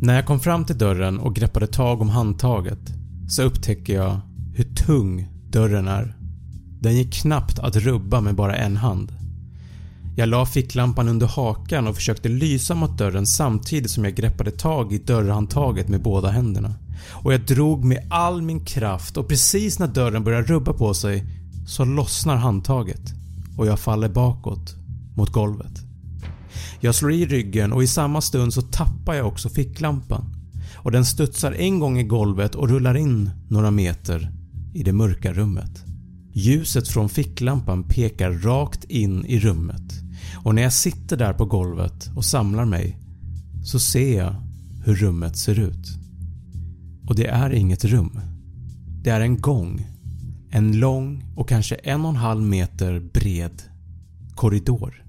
När 0.00 0.14
jag 0.14 0.26
kom 0.26 0.40
fram 0.40 0.64
till 0.64 0.78
dörren 0.78 1.18
och 1.18 1.34
greppade 1.34 1.66
tag 1.66 2.00
om 2.00 2.08
handtaget 2.08 2.78
så 3.28 3.42
upptäcker 3.42 3.94
jag 3.94 4.20
hur 4.54 4.64
tung 4.64 5.28
dörren 5.50 5.88
är. 5.88 6.16
Den 6.80 6.96
gick 6.96 7.14
knappt 7.14 7.58
att 7.58 7.76
rubba 7.76 8.20
med 8.20 8.34
bara 8.34 8.56
en 8.56 8.76
hand. 8.76 9.12
Jag 10.16 10.28
la 10.28 10.46
ficklampan 10.46 11.08
under 11.08 11.26
hakan 11.26 11.86
och 11.86 11.94
försökte 11.94 12.28
lysa 12.28 12.74
mot 12.74 12.98
dörren 12.98 13.26
samtidigt 13.26 13.90
som 13.90 14.04
jag 14.04 14.14
greppade 14.14 14.50
tag 14.50 14.92
i 14.92 14.98
dörrhandtaget 14.98 15.88
med 15.88 16.02
båda 16.02 16.30
händerna. 16.30 16.74
Och 17.10 17.32
jag 17.32 17.46
drog 17.46 17.84
med 17.84 18.06
all 18.10 18.42
min 18.42 18.64
kraft 18.64 19.16
och 19.16 19.28
precis 19.28 19.78
när 19.78 19.86
dörren 19.86 20.24
börjar 20.24 20.42
rubba 20.42 20.72
på 20.72 20.94
sig 20.94 21.24
så 21.66 21.84
lossnar 21.84 22.36
handtaget 22.36 23.14
och 23.56 23.66
jag 23.66 23.78
faller 23.78 24.08
bakåt 24.08 24.74
mot 25.16 25.32
golvet. 25.32 25.72
Jag 26.80 26.94
slår 26.94 27.12
i 27.12 27.26
ryggen 27.26 27.72
och 27.72 27.82
i 27.82 27.86
samma 27.86 28.20
stund 28.20 28.54
så 28.54 28.62
tappar 28.62 29.14
jag 29.14 29.26
också 29.26 29.48
ficklampan 29.48 30.34
och 30.76 30.92
den 30.92 31.04
studsar 31.04 31.52
en 31.52 31.78
gång 31.78 31.98
i 31.98 32.04
golvet 32.04 32.54
och 32.54 32.68
rullar 32.68 32.96
in 32.96 33.30
några 33.48 33.70
meter 33.70 34.30
i 34.74 34.82
det 34.82 34.92
mörka 34.92 35.32
rummet. 35.32 35.84
Ljuset 36.32 36.88
från 36.88 37.08
ficklampan 37.08 37.82
pekar 37.82 38.30
rakt 38.30 38.84
in 38.84 39.24
i 39.24 39.40
rummet 39.40 39.92
och 40.44 40.54
när 40.54 40.62
jag 40.62 40.72
sitter 40.72 41.16
där 41.16 41.32
på 41.32 41.44
golvet 41.44 42.10
och 42.16 42.24
samlar 42.24 42.64
mig 42.64 42.98
så 43.64 43.78
ser 43.78 44.18
jag 44.18 44.34
hur 44.84 44.94
rummet 44.94 45.36
ser 45.36 45.58
ut. 45.58 45.97
Och 47.08 47.14
det 47.14 47.26
är 47.26 47.50
inget 47.50 47.84
rum. 47.84 48.20
Det 49.02 49.10
är 49.10 49.20
en 49.20 49.40
gång 49.40 49.86
en 50.50 50.78
lång 50.78 51.24
och 51.36 51.48
kanske 51.48 51.74
en 51.74 52.04
och 52.04 52.08
en 52.08 52.16
halv 52.16 52.42
meter 52.42 53.00
bred 53.00 53.62
korridor 54.34 55.04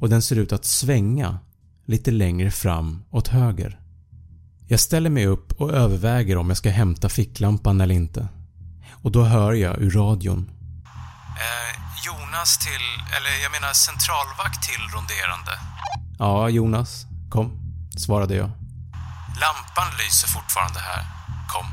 och 0.00 0.08
den 0.08 0.22
ser 0.22 0.36
ut 0.36 0.52
att 0.52 0.64
svänga 0.64 1.38
lite 1.86 2.10
längre 2.10 2.50
fram 2.50 3.02
åt 3.10 3.28
höger. 3.28 3.80
Jag 4.68 4.80
ställer 4.80 5.10
mig 5.10 5.26
upp 5.26 5.52
och 5.52 5.72
överväger 5.72 6.36
om 6.36 6.48
jag 6.48 6.56
ska 6.56 6.70
hämta 6.70 7.08
ficklampan 7.08 7.80
eller 7.80 7.94
inte. 7.94 8.28
Och 9.02 9.12
då 9.12 9.24
hör 9.24 9.52
jag 9.52 9.78
ur 9.78 9.90
radion. 9.90 10.50
Eh, 11.44 11.80
Jonas 12.06 12.58
till, 12.58 12.86
eller 13.16 13.42
jag 13.42 13.52
menar 13.52 13.72
centralvakt 13.72 14.62
till 14.62 14.82
ronderande. 14.94 15.52
Ja, 16.18 16.48
Jonas. 16.48 17.06
Kom, 17.30 17.52
svarade 17.96 18.34
jag. 18.34 18.50
Lampan 19.40 19.90
lyser 19.98 20.28
fortfarande 20.28 20.80
här. 20.80 21.19
Kom. 21.52 21.66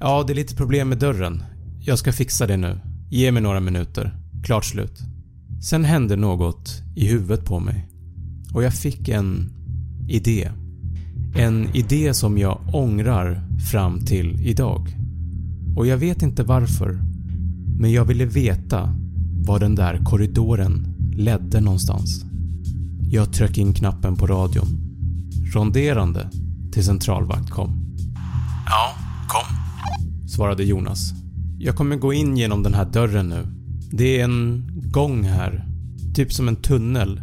Ja, 0.00 0.24
det 0.26 0.32
är 0.32 0.34
lite 0.34 0.54
problem 0.54 0.88
med 0.88 0.98
dörren. 0.98 1.42
Jag 1.80 1.98
ska 1.98 2.12
fixa 2.12 2.46
det 2.46 2.56
nu. 2.56 2.80
Ge 3.10 3.32
mig 3.32 3.42
några 3.42 3.60
minuter. 3.60 4.16
Klart 4.44 4.64
slut. 4.64 5.00
Sen 5.62 5.84
hände 5.84 6.16
något 6.16 6.82
i 6.96 7.08
huvudet 7.08 7.44
på 7.44 7.60
mig 7.60 7.88
och 8.54 8.62
jag 8.62 8.74
fick 8.74 9.08
en 9.08 9.50
idé. 10.08 10.50
En 11.36 11.76
idé 11.76 12.14
som 12.14 12.38
jag 12.38 12.58
ångrar 12.72 13.42
fram 13.70 14.00
till 14.00 14.46
idag. 14.46 14.96
Och 15.76 15.86
jag 15.86 15.96
vet 15.96 16.22
inte 16.22 16.42
varför, 16.42 16.98
men 17.78 17.92
jag 17.92 18.04
ville 18.04 18.24
veta 18.24 18.94
var 19.46 19.58
den 19.60 19.74
där 19.74 20.04
korridoren 20.04 20.94
ledde 21.16 21.60
någonstans. 21.60 22.24
Jag 23.10 23.32
tryckte 23.32 23.60
in 23.60 23.74
knappen 23.74 24.16
på 24.16 24.26
radion. 24.26 24.68
Ronderande 25.54 26.30
till 26.72 26.84
centralvakt 26.84 27.50
kom. 27.50 27.96
Ja, 28.66 28.94
kom. 29.32 29.56
Svarade 30.28 30.64
Jonas 30.64 31.22
jag 31.64 31.76
kommer 31.76 31.96
gå 31.96 32.12
in 32.12 32.36
genom 32.36 32.62
den 32.62 32.74
här 32.74 32.84
dörren 32.84 33.28
nu. 33.28 33.46
Det 33.90 34.20
är 34.20 34.24
en 34.24 34.70
gång 34.90 35.24
här. 35.24 35.66
Typ 36.14 36.32
som 36.32 36.48
en 36.48 36.56
tunnel. 36.56 37.22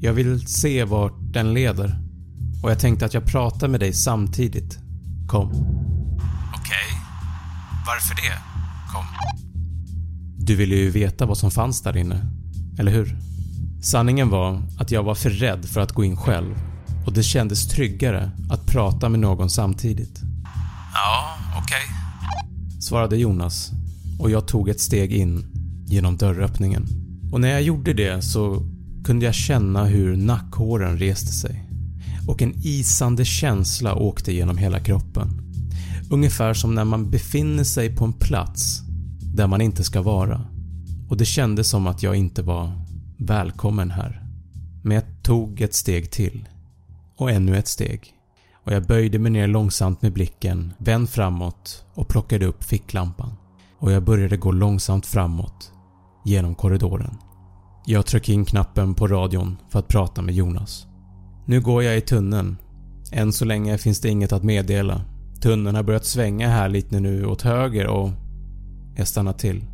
Jag 0.00 0.12
vill 0.12 0.46
se 0.46 0.84
vart 0.84 1.14
den 1.32 1.54
leder. 1.54 1.98
Och 2.62 2.70
jag 2.70 2.78
tänkte 2.78 3.06
att 3.06 3.14
jag 3.14 3.24
pratar 3.24 3.68
med 3.68 3.80
dig 3.80 3.92
samtidigt. 3.92 4.78
Kom. 5.28 5.48
Okej. 5.48 5.60
Okay. 6.54 6.98
Varför 7.86 8.14
det? 8.14 8.38
Kom. 8.92 9.04
Du 10.38 10.56
ville 10.56 10.74
ju 10.74 10.90
veta 10.90 11.26
vad 11.26 11.38
som 11.38 11.50
fanns 11.50 11.82
där 11.82 11.96
inne. 11.96 12.26
Eller 12.78 12.92
hur? 12.92 13.16
Sanningen 13.82 14.30
var 14.30 14.62
att 14.78 14.90
jag 14.90 15.02
var 15.02 15.14
för 15.14 15.30
rädd 15.30 15.64
för 15.64 15.80
att 15.80 15.92
gå 15.92 16.04
in 16.04 16.16
själv 16.16 16.54
och 17.06 17.12
det 17.12 17.22
kändes 17.22 17.68
tryggare 17.68 18.30
att 18.50 18.66
prata 18.66 19.08
med 19.08 19.20
någon 19.20 19.50
samtidigt. 19.50 20.33
Svarade 22.84 23.16
Jonas 23.16 23.70
och 24.18 24.30
jag 24.30 24.48
tog 24.48 24.68
ett 24.68 24.80
steg 24.80 25.12
in 25.12 25.46
genom 25.86 26.16
dörröppningen. 26.16 26.86
Och 27.32 27.40
när 27.40 27.48
jag 27.48 27.62
gjorde 27.62 27.92
det 27.92 28.22
så 28.22 28.62
kunde 29.04 29.24
jag 29.24 29.34
känna 29.34 29.84
hur 29.84 30.16
nackhåren 30.16 30.98
reste 30.98 31.32
sig 31.32 31.70
och 32.28 32.42
en 32.42 32.54
isande 32.62 33.24
känsla 33.24 33.94
åkte 33.94 34.32
genom 34.32 34.58
hela 34.58 34.80
kroppen. 34.80 35.28
Ungefär 36.10 36.54
som 36.54 36.74
när 36.74 36.84
man 36.84 37.10
befinner 37.10 37.64
sig 37.64 37.96
på 37.96 38.04
en 38.04 38.12
plats 38.12 38.80
där 39.34 39.46
man 39.46 39.60
inte 39.60 39.84
ska 39.84 40.02
vara 40.02 40.40
och 41.08 41.16
det 41.16 41.24
kändes 41.24 41.68
som 41.68 41.86
att 41.86 42.02
jag 42.02 42.16
inte 42.16 42.42
var 42.42 42.72
välkommen 43.16 43.90
här. 43.90 44.22
Men 44.82 44.94
jag 44.94 45.04
tog 45.22 45.60
ett 45.60 45.74
steg 45.74 46.10
till 46.10 46.48
och 47.16 47.30
ännu 47.30 47.56
ett 47.56 47.68
steg 47.68 48.14
och 48.64 48.72
jag 48.72 48.86
böjde 48.86 49.18
mig 49.18 49.32
ner 49.32 49.46
långsamt 49.46 50.02
med 50.02 50.12
blicken, 50.12 50.72
vänd 50.78 51.08
framåt 51.08 51.84
och 51.94 52.08
plockade 52.08 52.46
upp 52.46 52.64
ficklampan 52.64 53.32
och 53.78 53.92
jag 53.92 54.04
började 54.04 54.36
gå 54.36 54.52
långsamt 54.52 55.06
framåt 55.06 55.72
genom 56.24 56.54
korridoren. 56.54 57.14
Jag 57.86 58.06
tryckte 58.06 58.32
in 58.32 58.44
knappen 58.44 58.94
på 58.94 59.06
radion 59.06 59.56
för 59.68 59.78
att 59.78 59.88
prata 59.88 60.22
med 60.22 60.34
Jonas. 60.34 60.86
Nu 61.46 61.60
går 61.60 61.82
jag 61.82 61.96
i 61.96 62.00
tunneln. 62.00 62.56
Än 63.12 63.32
så 63.32 63.44
länge 63.44 63.78
finns 63.78 64.00
det 64.00 64.08
inget 64.08 64.32
att 64.32 64.42
meddela. 64.42 65.00
Tunneln 65.40 65.76
har 65.76 65.82
börjat 65.82 66.04
svänga 66.04 66.48
här 66.48 66.68
lite 66.68 67.00
nu 67.00 67.26
åt 67.26 67.42
höger 67.42 67.86
och... 67.86 68.10
Jag 68.96 69.08
stannar 69.08 69.32
till. 69.32 69.64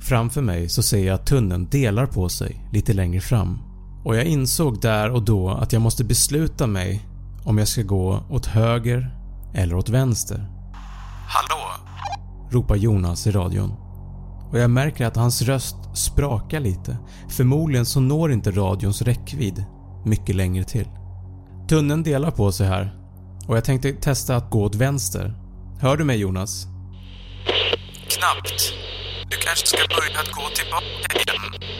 Framför 0.00 0.42
mig 0.42 0.68
så 0.68 0.82
ser 0.82 1.06
jag 1.06 1.14
att 1.14 1.26
tunneln 1.26 1.68
delar 1.70 2.06
på 2.06 2.28
sig 2.28 2.68
lite 2.72 2.92
längre 2.92 3.20
fram 3.20 3.58
och 4.04 4.16
jag 4.16 4.24
insåg 4.24 4.80
där 4.80 5.10
och 5.10 5.22
då 5.22 5.50
att 5.50 5.72
jag 5.72 5.82
måste 5.82 6.04
besluta 6.04 6.66
mig 6.66 7.06
om 7.44 7.58
jag 7.58 7.68
ska 7.68 7.82
gå 7.82 8.24
åt 8.30 8.46
höger 8.46 9.16
eller 9.54 9.74
åt 9.74 9.88
vänster. 9.88 10.48
Hallå? 11.28 11.72
Ropar 12.50 12.76
Jonas 12.76 13.26
i 13.26 13.30
radion. 13.30 13.74
Och 14.50 14.58
jag 14.58 14.70
märker 14.70 15.06
att 15.06 15.16
hans 15.16 15.42
röst 15.42 15.76
sprakar 15.94 16.60
lite. 16.60 16.96
Förmodligen 17.28 17.86
så 17.86 18.00
når 18.00 18.32
inte 18.32 18.50
radions 18.50 19.02
räckvidd 19.02 19.64
mycket 20.04 20.36
längre 20.36 20.64
till. 20.64 20.88
Tunneln 21.68 22.02
delar 22.02 22.30
på 22.30 22.52
sig 22.52 22.66
här 22.66 22.98
och 23.48 23.56
jag 23.56 23.64
tänkte 23.64 23.92
testa 23.92 24.36
att 24.36 24.50
gå 24.50 24.62
åt 24.62 24.74
vänster. 24.74 25.34
Hör 25.80 25.96
du 25.96 26.04
mig 26.04 26.16
Jonas? 26.16 26.66
Knappt. 28.08 28.74
Du 29.30 29.36
kanske 29.36 29.66
ska 29.66 29.78
börja 29.78 30.20
att 30.20 30.32
gå 30.32 30.42
tillbaka 30.54 31.16
igen. 31.16 31.70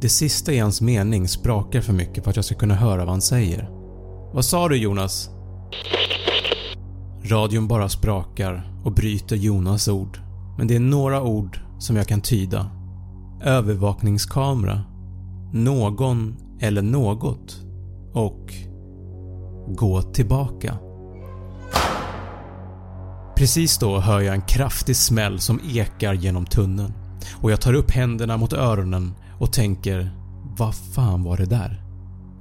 Det 0.00 0.08
sista 0.08 0.52
i 0.52 0.58
hans 0.58 0.80
mening 0.80 1.28
sprakar 1.28 1.80
för 1.80 1.92
mycket 1.92 2.24
för 2.24 2.30
att 2.30 2.36
jag 2.36 2.44
ska 2.44 2.54
kunna 2.54 2.74
höra 2.74 2.98
vad 2.98 3.08
han 3.08 3.22
säger. 3.22 3.77
Vad 4.32 4.44
sa 4.44 4.68
du 4.68 4.76
Jonas? 4.76 5.30
Radion 7.24 7.68
bara 7.68 7.88
sprakar 7.88 8.80
och 8.84 8.92
bryter 8.92 9.36
Jonas 9.36 9.88
ord. 9.88 10.18
Men 10.58 10.66
det 10.66 10.76
är 10.76 10.80
några 10.80 11.22
ord 11.22 11.60
som 11.78 11.96
jag 11.96 12.06
kan 12.06 12.20
tyda. 12.20 12.70
Övervakningskamera. 13.42 14.82
Någon 15.52 16.36
eller 16.60 16.82
något. 16.82 17.60
Och 18.12 18.52
gå 19.68 20.02
tillbaka. 20.02 20.78
Precis 23.36 23.78
då 23.78 24.00
hör 24.00 24.20
jag 24.20 24.34
en 24.34 24.42
kraftig 24.42 24.96
smäll 24.96 25.40
som 25.40 25.60
ekar 25.74 26.14
genom 26.14 26.46
tunneln 26.46 26.92
och 27.42 27.50
jag 27.50 27.60
tar 27.60 27.74
upp 27.74 27.90
händerna 27.90 28.36
mot 28.36 28.52
öronen 28.52 29.14
och 29.38 29.52
tänker 29.52 30.10
“Vad 30.58 30.74
fan 30.74 31.22
var 31.22 31.36
det 31.36 31.46
där?” 31.46 31.82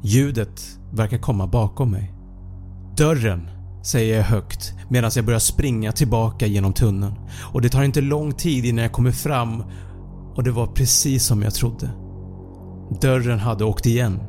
Ljudet 0.03 0.76
verkar 0.91 1.17
komma 1.17 1.47
bakom 1.47 1.91
mig. 1.91 2.13
“Dörren!” 2.97 3.49
säger 3.83 4.17
jag 4.17 4.23
högt 4.23 4.73
medan 4.89 5.11
jag 5.15 5.25
börjar 5.25 5.39
springa 5.39 5.91
tillbaka 5.91 6.45
genom 6.45 6.73
tunneln 6.73 7.15
och 7.53 7.61
det 7.61 7.69
tar 7.69 7.83
inte 7.83 8.01
lång 8.01 8.33
tid 8.33 8.65
innan 8.65 8.83
jag 8.83 8.91
kommer 8.91 9.11
fram 9.11 9.63
och 10.35 10.43
det 10.43 10.51
var 10.51 10.67
precis 10.67 11.25
som 11.25 11.41
jag 11.41 11.53
trodde. 11.53 11.89
Dörren 13.01 13.39
hade 13.39 13.65
åkt 13.65 13.85
igen 13.85 14.19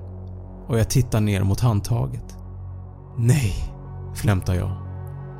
och 0.68 0.78
jag 0.78 0.90
tittar 0.90 1.20
ner 1.20 1.42
mot 1.42 1.60
handtaget. 1.60 2.36
“Nej” 3.18 3.54
flämtar 4.14 4.54
jag. 4.54 4.76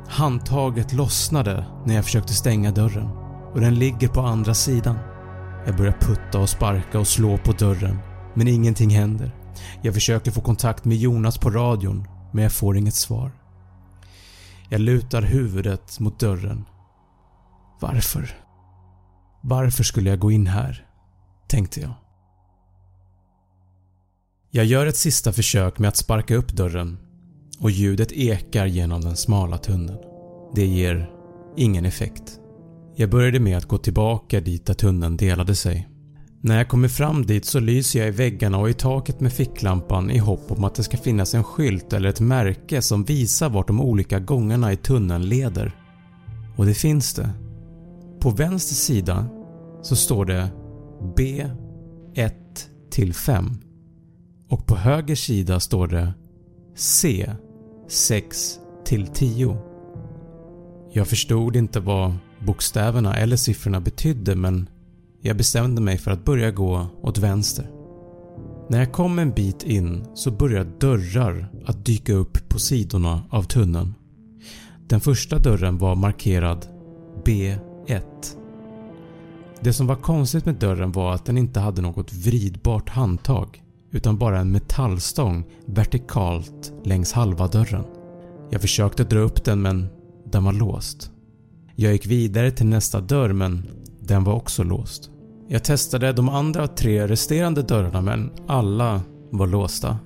Handtaget 0.07 0.93
lossnade 0.93 1.65
när 1.85 1.95
jag 1.95 2.05
försökte 2.05 2.33
stänga 2.33 2.71
dörren 2.71 3.09
och 3.53 3.61
den 3.61 3.75
ligger 3.75 4.07
på 4.07 4.21
andra 4.21 4.53
sidan. 4.53 4.95
Jag 5.65 5.77
börjar 5.77 5.97
putta 5.99 6.39
och 6.39 6.49
sparka 6.49 6.99
och 6.99 7.07
slå 7.07 7.37
på 7.37 7.51
dörren 7.51 7.99
men 8.35 8.47
ingenting 8.47 8.89
händer. 8.89 9.38
Jag 9.81 9.93
försöker 9.93 10.31
få 10.31 10.41
kontakt 10.41 10.85
med 10.85 10.97
Jonas 10.97 11.37
på 11.37 11.49
radion 11.49 12.07
men 12.31 12.43
jag 12.43 12.53
får 12.53 12.77
inget 12.77 12.93
svar. 12.93 13.31
Jag 14.69 14.81
lutar 14.81 15.21
huvudet 15.21 15.99
mot 15.99 16.19
dörren. 16.19 16.65
Varför? 17.79 18.35
Varför 19.41 19.83
skulle 19.83 20.09
jag 20.09 20.19
gå 20.19 20.31
in 20.31 20.47
här? 20.47 20.85
Tänkte 21.47 21.81
jag. 21.81 21.93
Jag 24.51 24.65
gör 24.65 24.85
ett 24.85 24.97
sista 24.97 25.33
försök 25.33 25.79
med 25.79 25.87
att 25.87 25.97
sparka 25.97 26.35
upp 26.35 26.51
dörren 26.51 26.97
och 27.59 27.71
ljudet 27.71 28.11
ekar 28.11 28.65
genom 28.65 29.01
den 29.01 29.17
smala 29.17 29.57
tunneln. 29.57 29.99
Det 30.55 30.65
ger 30.65 31.09
ingen 31.57 31.85
effekt. 31.85 32.39
Jag 32.95 33.09
började 33.09 33.39
med 33.39 33.57
att 33.57 33.65
gå 33.65 33.77
tillbaka 33.77 34.41
dit 34.41 34.65
där 34.65 34.73
tunneln 34.73 35.17
delade 35.17 35.55
sig. 35.55 35.89
När 36.41 36.57
jag 36.57 36.67
kommer 36.67 36.87
fram 36.87 37.25
dit 37.25 37.45
så 37.45 37.59
lyser 37.59 37.99
jag 37.99 38.07
i 38.07 38.11
väggarna 38.11 38.57
och 38.57 38.69
i 38.69 38.73
taket 38.73 39.19
med 39.19 39.33
ficklampan 39.33 40.11
i 40.11 40.17
hopp 40.17 40.51
om 40.51 40.63
att 40.63 40.75
det 40.75 40.83
ska 40.83 40.97
finnas 40.97 41.35
en 41.35 41.43
skylt 41.43 41.93
eller 41.93 42.09
ett 42.09 42.19
märke 42.19 42.81
som 42.81 43.03
visar 43.03 43.49
vart 43.49 43.67
de 43.67 43.81
olika 43.81 44.19
gångarna 44.19 44.73
i 44.73 44.77
tunneln 44.77 45.29
leder. 45.29 45.75
Och 46.57 46.65
det 46.65 46.73
finns 46.73 47.13
det. 47.13 47.29
På 48.19 48.29
vänster 48.29 48.75
sida 48.75 49.25
så 49.81 49.95
står 49.95 50.25
det 50.25 50.49
B1 51.15 52.31
till 52.91 53.13
5 53.13 53.57
och 54.49 54.65
på 54.67 54.75
höger 54.75 55.15
sida 55.15 55.59
står 55.59 55.87
det 55.87 56.13
C 56.75 57.31
6 57.87 58.59
till 58.85 59.07
10. 59.07 59.57
Jag 60.93 61.07
förstod 61.07 61.55
inte 61.55 61.79
vad 61.79 62.13
bokstäverna 62.39 63.17
eller 63.17 63.35
siffrorna 63.35 63.79
betydde 63.79 64.35
men 64.35 64.69
jag 65.21 65.37
bestämde 65.37 65.81
mig 65.81 65.97
för 65.97 66.11
att 66.11 66.25
börja 66.25 66.51
gå 66.51 66.87
åt 67.01 67.17
vänster. 67.17 67.69
När 68.69 68.79
jag 68.79 68.91
kom 68.91 69.19
en 69.19 69.31
bit 69.31 69.63
in 69.63 70.05
så 70.13 70.31
började 70.31 70.69
dörrar 70.79 71.51
att 71.65 71.85
dyka 71.85 72.13
upp 72.13 72.49
på 72.49 72.59
sidorna 72.59 73.23
av 73.29 73.43
tunneln. 73.43 73.93
Den 74.87 74.99
första 74.99 75.39
dörren 75.39 75.77
var 75.77 75.95
markerad 75.95 76.67
B1. 77.25 78.01
Det 79.61 79.73
som 79.73 79.87
var 79.87 79.95
konstigt 79.95 80.45
med 80.45 80.55
dörren 80.55 80.91
var 80.91 81.13
att 81.13 81.25
den 81.25 81.37
inte 81.37 81.59
hade 81.59 81.81
något 81.81 82.13
vridbart 82.13 82.89
handtag 82.89 83.63
utan 83.91 84.17
bara 84.17 84.39
en 84.39 84.51
metallstång 84.51 85.45
vertikalt 85.65 86.73
längs 86.83 87.13
halva 87.13 87.47
dörren. 87.47 87.83
Jag 88.49 88.61
försökte 88.61 89.03
dra 89.03 89.19
upp 89.19 89.43
den 89.43 89.61
men 89.61 89.87
den 90.31 90.43
var 90.43 90.53
låst. 90.53 91.11
Jag 91.75 91.93
gick 91.93 92.05
vidare 92.05 92.51
till 92.51 92.65
nästa 92.65 93.01
dörr 93.01 93.33
men 93.33 93.67
den 94.09 94.23
var 94.23 94.33
också 94.33 94.63
låst. 94.63 95.09
Jag 95.47 95.63
testade 95.63 96.13
de 96.13 96.29
andra 96.29 96.67
tre 96.67 97.07
resterande 97.07 97.61
dörrarna 97.61 98.01
men 98.01 98.31
alla 98.47 99.01
var 99.31 99.47
låsta 99.47 99.97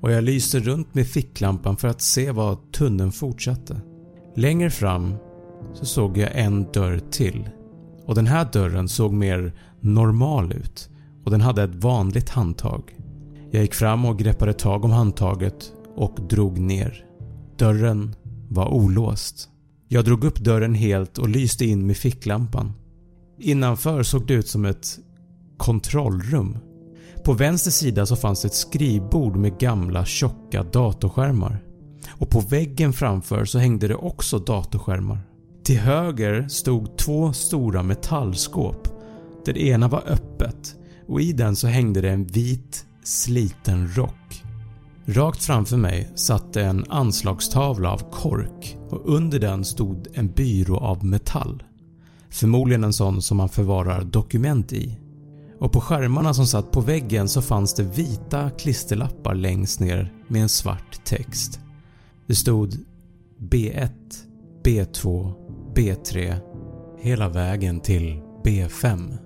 och 0.00 0.12
jag 0.12 0.24
lyste 0.24 0.60
runt 0.60 0.94
med 0.94 1.06
ficklampan 1.06 1.76
för 1.76 1.88
att 1.88 2.00
se 2.00 2.30
vad 2.30 2.72
tunneln 2.72 3.12
fortsatte. 3.12 3.80
Längre 4.36 4.70
fram 4.70 5.14
så 5.74 5.84
såg 5.84 6.18
jag 6.18 6.30
en 6.34 6.72
dörr 6.72 7.00
till 7.10 7.48
och 8.06 8.14
den 8.14 8.26
här 8.26 8.48
dörren 8.52 8.88
såg 8.88 9.12
mer 9.12 9.52
normal 9.80 10.52
ut 10.52 10.88
och 11.24 11.30
den 11.30 11.40
hade 11.40 11.62
ett 11.62 11.74
vanligt 11.74 12.30
handtag. 12.30 12.96
Jag 13.50 13.62
gick 13.62 13.74
fram 13.74 14.04
och 14.04 14.18
greppade 14.18 14.52
tag 14.52 14.84
om 14.84 14.90
handtaget 14.90 15.72
och 15.96 16.18
drog 16.28 16.58
ner. 16.58 17.04
Dörren 17.58 18.14
var 18.48 18.68
olåst. 18.68 19.48
Jag 19.88 20.04
drog 20.04 20.24
upp 20.24 20.38
dörren 20.38 20.74
helt 20.74 21.18
och 21.18 21.28
lyste 21.28 21.64
in 21.64 21.86
med 21.86 21.96
ficklampan. 21.96 22.72
Innanför 23.38 24.02
såg 24.02 24.26
det 24.26 24.34
ut 24.34 24.48
som 24.48 24.64
ett 24.64 24.98
kontrollrum. 25.56 26.58
På 27.24 27.32
vänster 27.32 27.70
sida 27.70 28.06
så 28.06 28.16
fanns 28.16 28.44
ett 28.44 28.54
skrivbord 28.54 29.36
med 29.36 29.58
gamla 29.58 30.04
tjocka 30.04 30.62
datorskärmar. 30.62 31.62
Och 32.10 32.30
på 32.30 32.40
väggen 32.40 32.92
framför 32.92 33.44
så 33.44 33.58
hängde 33.58 33.88
det 33.88 33.94
också 33.94 34.38
datorskärmar. 34.38 35.18
Till 35.64 35.78
höger 35.78 36.48
stod 36.48 36.98
två 36.98 37.32
stora 37.32 37.82
metallskåp. 37.82 38.88
Det 39.44 39.60
ena 39.60 39.88
var 39.88 40.02
öppet 40.06 40.76
och 41.08 41.20
i 41.20 41.32
den 41.32 41.56
så 41.56 41.66
hängde 41.66 42.00
det 42.00 42.10
en 42.10 42.26
vit 42.26 42.86
sliten 43.04 43.88
rock. 43.88 44.42
Rakt 45.06 45.44
framför 45.44 45.76
mig 45.76 46.10
satt 46.14 46.52
det 46.52 46.64
en 46.64 46.84
anslagstavla 46.88 47.92
av 47.92 48.10
kork 48.10 48.76
och 48.90 49.14
under 49.14 49.38
den 49.38 49.64
stod 49.64 50.06
en 50.14 50.28
byrå 50.28 50.76
av 50.76 51.04
metall. 51.04 51.62
Förmodligen 52.34 52.84
en 52.84 52.92
sån 52.92 53.22
som 53.22 53.36
man 53.36 53.48
förvarar 53.48 54.04
dokument 54.04 54.72
i. 54.72 54.98
och 55.60 55.72
på 55.72 55.80
skärmarna 55.80 56.34
som 56.34 56.46
satt 56.46 56.70
på 56.70 56.80
väggen 56.80 57.28
så 57.28 57.42
fanns 57.42 57.74
det 57.74 57.82
vita 57.82 58.50
klisterlappar 58.50 59.34
längst 59.34 59.80
ner 59.80 60.12
med 60.28 60.42
en 60.42 60.48
svart 60.48 61.04
text. 61.04 61.60
Det 62.26 62.34
stod 62.34 62.74
B1, 63.38 63.90
B2, 64.64 65.32
B3 65.74 66.36
hela 67.00 67.28
vägen 67.28 67.80
till 67.80 68.20
B5. 68.44 69.16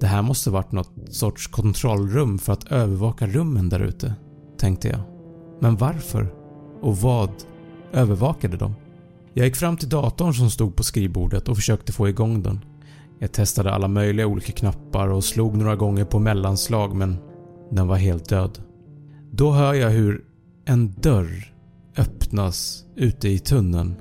Det 0.00 0.06
här 0.06 0.22
måste 0.22 0.50
varit 0.50 0.72
något 0.72 0.92
sorts 1.10 1.46
kontrollrum 1.46 2.38
för 2.38 2.52
att 2.52 2.72
övervaka 2.72 3.26
rummen 3.26 3.68
där 3.68 3.80
ute, 3.80 4.14
tänkte 4.58 4.88
jag. 4.88 5.00
Men 5.60 5.76
varför? 5.76 6.34
Och 6.82 6.96
vad 6.96 7.30
övervakade 7.92 8.56
de? 8.56 8.74
Jag 9.38 9.46
gick 9.46 9.56
fram 9.56 9.76
till 9.76 9.88
datorn 9.88 10.34
som 10.34 10.50
stod 10.50 10.76
på 10.76 10.82
skrivbordet 10.82 11.48
och 11.48 11.56
försökte 11.56 11.92
få 11.92 12.08
igång 12.08 12.42
den. 12.42 12.64
Jag 13.18 13.32
testade 13.32 13.72
alla 13.74 13.88
möjliga 13.88 14.26
olika 14.26 14.52
knappar 14.52 15.08
och 15.08 15.24
slog 15.24 15.56
några 15.56 15.76
gånger 15.76 16.04
på 16.04 16.18
mellanslag 16.18 16.96
men 16.96 17.16
den 17.70 17.86
var 17.86 17.96
helt 17.96 18.28
död. 18.28 18.58
Då 19.32 19.52
hör 19.52 19.74
jag 19.74 19.90
hur 19.90 20.24
en 20.64 20.92
dörr 20.92 21.54
öppnas 21.96 22.84
ute 22.96 23.28
i 23.28 23.38
tunneln. 23.38 23.96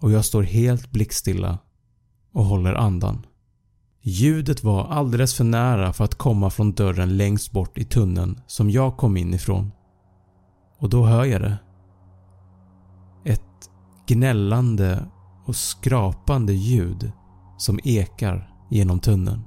Och 0.00 0.10
jag 0.10 0.24
står 0.24 0.42
helt 0.42 0.92
blickstilla 0.92 1.58
och 2.32 2.44
håller 2.44 2.74
andan. 2.74 3.26
Ljudet 4.06 4.64
var 4.64 4.84
alldeles 4.84 5.34
för 5.34 5.44
nära 5.44 5.92
för 5.92 6.04
att 6.04 6.14
komma 6.14 6.50
från 6.50 6.72
dörren 6.72 7.16
längst 7.16 7.52
bort 7.52 7.78
i 7.78 7.84
tunneln 7.84 8.40
som 8.46 8.70
jag 8.70 8.96
kom 8.96 9.16
in 9.16 9.34
ifrån. 9.34 9.72
Och 10.78 10.88
då 10.88 11.06
hör 11.06 11.24
jag 11.24 11.40
det. 11.40 11.58
Ett 13.24 13.70
gnällande 14.06 15.06
och 15.44 15.56
skrapande 15.56 16.52
ljud 16.52 17.12
som 17.58 17.80
ekar 17.84 18.50
genom 18.70 19.00
tunneln. 19.00 19.42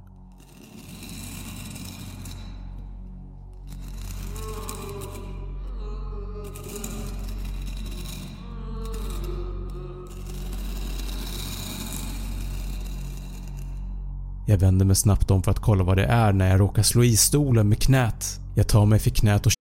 Jag 14.50 14.58
vänder 14.58 14.86
mig 14.86 14.96
snabbt 14.96 15.30
om 15.30 15.42
för 15.42 15.50
att 15.50 15.58
kolla 15.58 15.84
vad 15.84 15.96
det 15.96 16.04
är 16.04 16.32
när 16.32 16.50
jag 16.50 16.60
råkar 16.60 16.82
slå 16.82 17.04
i 17.04 17.16
stolen 17.16 17.68
med 17.68 17.82
knät. 17.82 18.40
Jag 18.54 18.68
tar 18.68 18.86
mig 18.86 18.98
för 18.98 19.10
knät 19.10 19.46
och 19.46 19.52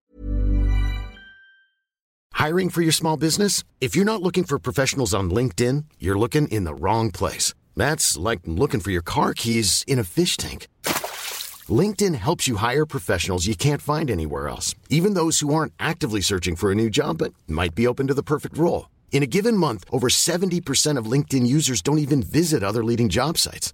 Hiring 2.46 2.70
for 2.70 2.84
your 2.84 2.92
small 2.92 3.20
business? 3.20 3.66
If 3.80 3.98
you're 3.98 4.06
not 4.06 4.22
looking 4.22 4.44
for 4.44 4.60
professionals 4.60 5.14
on 5.14 5.34
LinkedIn, 5.34 5.86
you're 6.00 6.20
looking 6.20 6.48
in 6.48 6.66
the 6.66 6.74
wrong 6.74 7.12
place. 7.12 7.56
That's 7.76 8.30
like 8.30 8.42
looking 8.46 8.80
for 8.80 8.92
your 8.92 9.04
car 9.06 9.34
keys 9.34 9.84
in 9.88 10.00
a 10.00 10.04
fish 10.04 10.38
tank. 10.38 10.68
LinkedIn 11.82 12.16
helps 12.16 12.48
you 12.48 12.58
hire 12.58 12.86
professionals 12.86 13.48
you 13.48 13.56
can't 13.56 13.98
find 13.98 14.10
anywhere 14.10 14.48
else, 14.48 14.76
even 14.90 15.16
those 15.16 15.46
who 15.46 15.54
aren't 15.54 15.74
actively 15.78 16.22
searching 16.22 16.56
for 16.56 16.72
a 16.72 16.76
new 16.76 16.90
job 16.90 17.18
but 17.18 17.34
might 17.48 17.76
be 17.76 17.88
open 17.88 18.08
to 18.08 18.14
the 18.14 18.24
perfect 18.24 18.58
role. 18.58 18.86
In 19.12 19.24
a 19.24 19.32
given 19.38 19.58
month, 19.58 19.84
over 19.90 20.08
70% 20.10 21.00
of 21.00 21.12
LinkedIn 21.12 21.48
users 21.56 21.82
don't 21.82 22.06
even 22.06 22.24
visit 22.24 22.64
other 22.64 22.84
leading 22.84 23.10
job 23.10 23.38
sites. 23.38 23.74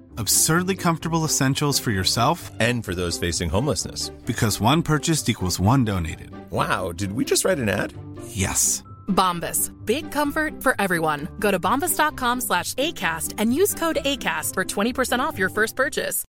Absurdly 0.17 0.75
comfortable 0.75 1.23
essentials 1.25 1.79
for 1.79 1.91
yourself 1.91 2.51
And 2.59 2.83
for 2.85 2.95
those 2.95 3.17
facing 3.27 3.49
homelessness. 3.49 4.11
because 4.25 4.61
one 4.61 4.81
purchased 4.83 5.29
equals 5.29 5.59
one 5.59 5.85
donated. 5.85 6.29
Wow, 6.51 6.91
did 6.91 7.11
we 7.13 7.23
just 7.25 7.45
write 7.45 7.59
an 7.61 7.69
ad? 7.69 7.93
Yes. 8.27 8.83
Bombas. 9.07 9.71
Big 9.85 10.11
comfort 10.11 10.63
for 10.63 10.73
everyone. 10.79 11.27
Go 11.39 11.51
to 11.51 11.59
bombas.com 11.59 12.41
slash 12.41 12.73
ACAST 12.75 13.35
and 13.37 13.53
use 13.53 13.73
code 13.73 13.99
ACAST 14.05 14.53
for 14.53 14.63
20% 14.65 15.19
off 15.19 15.37
your 15.39 15.49
first 15.49 15.75
purchase. 15.75 16.23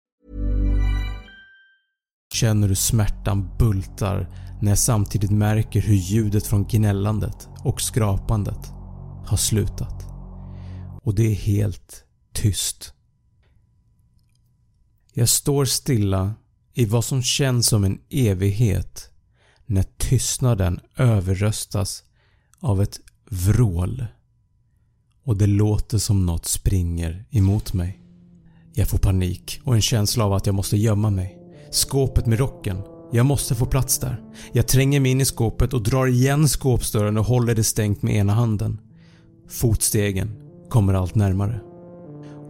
känner 2.35 2.68
hur 2.68 2.75
smärtan 2.75 3.51
bultar 3.59 4.29
när 4.61 4.71
jag 4.71 4.79
samtidigt 4.79 5.31
märker 5.31 5.81
hur 5.81 5.95
ljudet 5.95 6.47
från 6.47 6.64
gnällandet 6.64 7.49
och 7.64 7.81
skrapandet 7.81 8.73
har 9.27 9.37
slutat. 9.37 10.05
Och 11.03 11.14
det 11.14 11.23
är 11.31 11.35
helt 11.35 12.05
tyst. 12.35 12.92
Jag 15.14 15.29
står 15.29 15.64
stilla 15.64 16.35
i 16.75 16.85
vad 16.85 17.05
som 17.05 17.22
känns 17.22 17.66
som 17.66 17.85
en 17.85 17.98
evighet 18.11 19.11
när 19.66 19.85
tystnaden 19.96 20.81
överröstas 20.96 22.03
av 22.61 22.83
ett 22.83 23.01
vrål 23.31 24.07
och 25.25 25.37
det 25.37 25.46
låter 25.46 25.98
som 25.98 26.27
något 26.27 26.46
springer 26.46 27.25
emot 27.31 27.72
mig. 27.72 27.98
Jag 28.75 28.88
får 28.88 28.98
panik 28.98 29.61
och 29.64 29.75
en 29.75 29.83
känsla 29.83 30.25
av 30.25 30.33
att 30.33 30.46
jag 30.46 30.55
måste 30.55 30.77
gömma 30.77 31.11
mig. 31.11 31.38
Skåpet 31.70 32.27
med 32.27 32.38
rocken. 32.38 32.83
Jag 33.12 33.27
måste 33.27 33.55
få 33.55 33.66
plats 33.66 33.98
där. 33.98 34.22
Jag 34.53 34.68
tränger 34.68 35.01
mig 35.01 35.11
in 35.11 35.20
i 35.20 35.25
skåpet 35.25 35.72
och 35.72 35.83
drar 35.83 36.07
igen 36.07 36.48
skåpsdörren 36.48 37.18
och 37.18 37.25
håller 37.25 37.55
det 37.55 37.64
stängt 37.64 38.03
med 38.03 38.16
ena 38.16 38.33
handen. 38.33 38.81
Fotstegen 39.48 40.31
kommer 40.68 40.94
allt 40.94 41.14
närmare. 41.14 41.71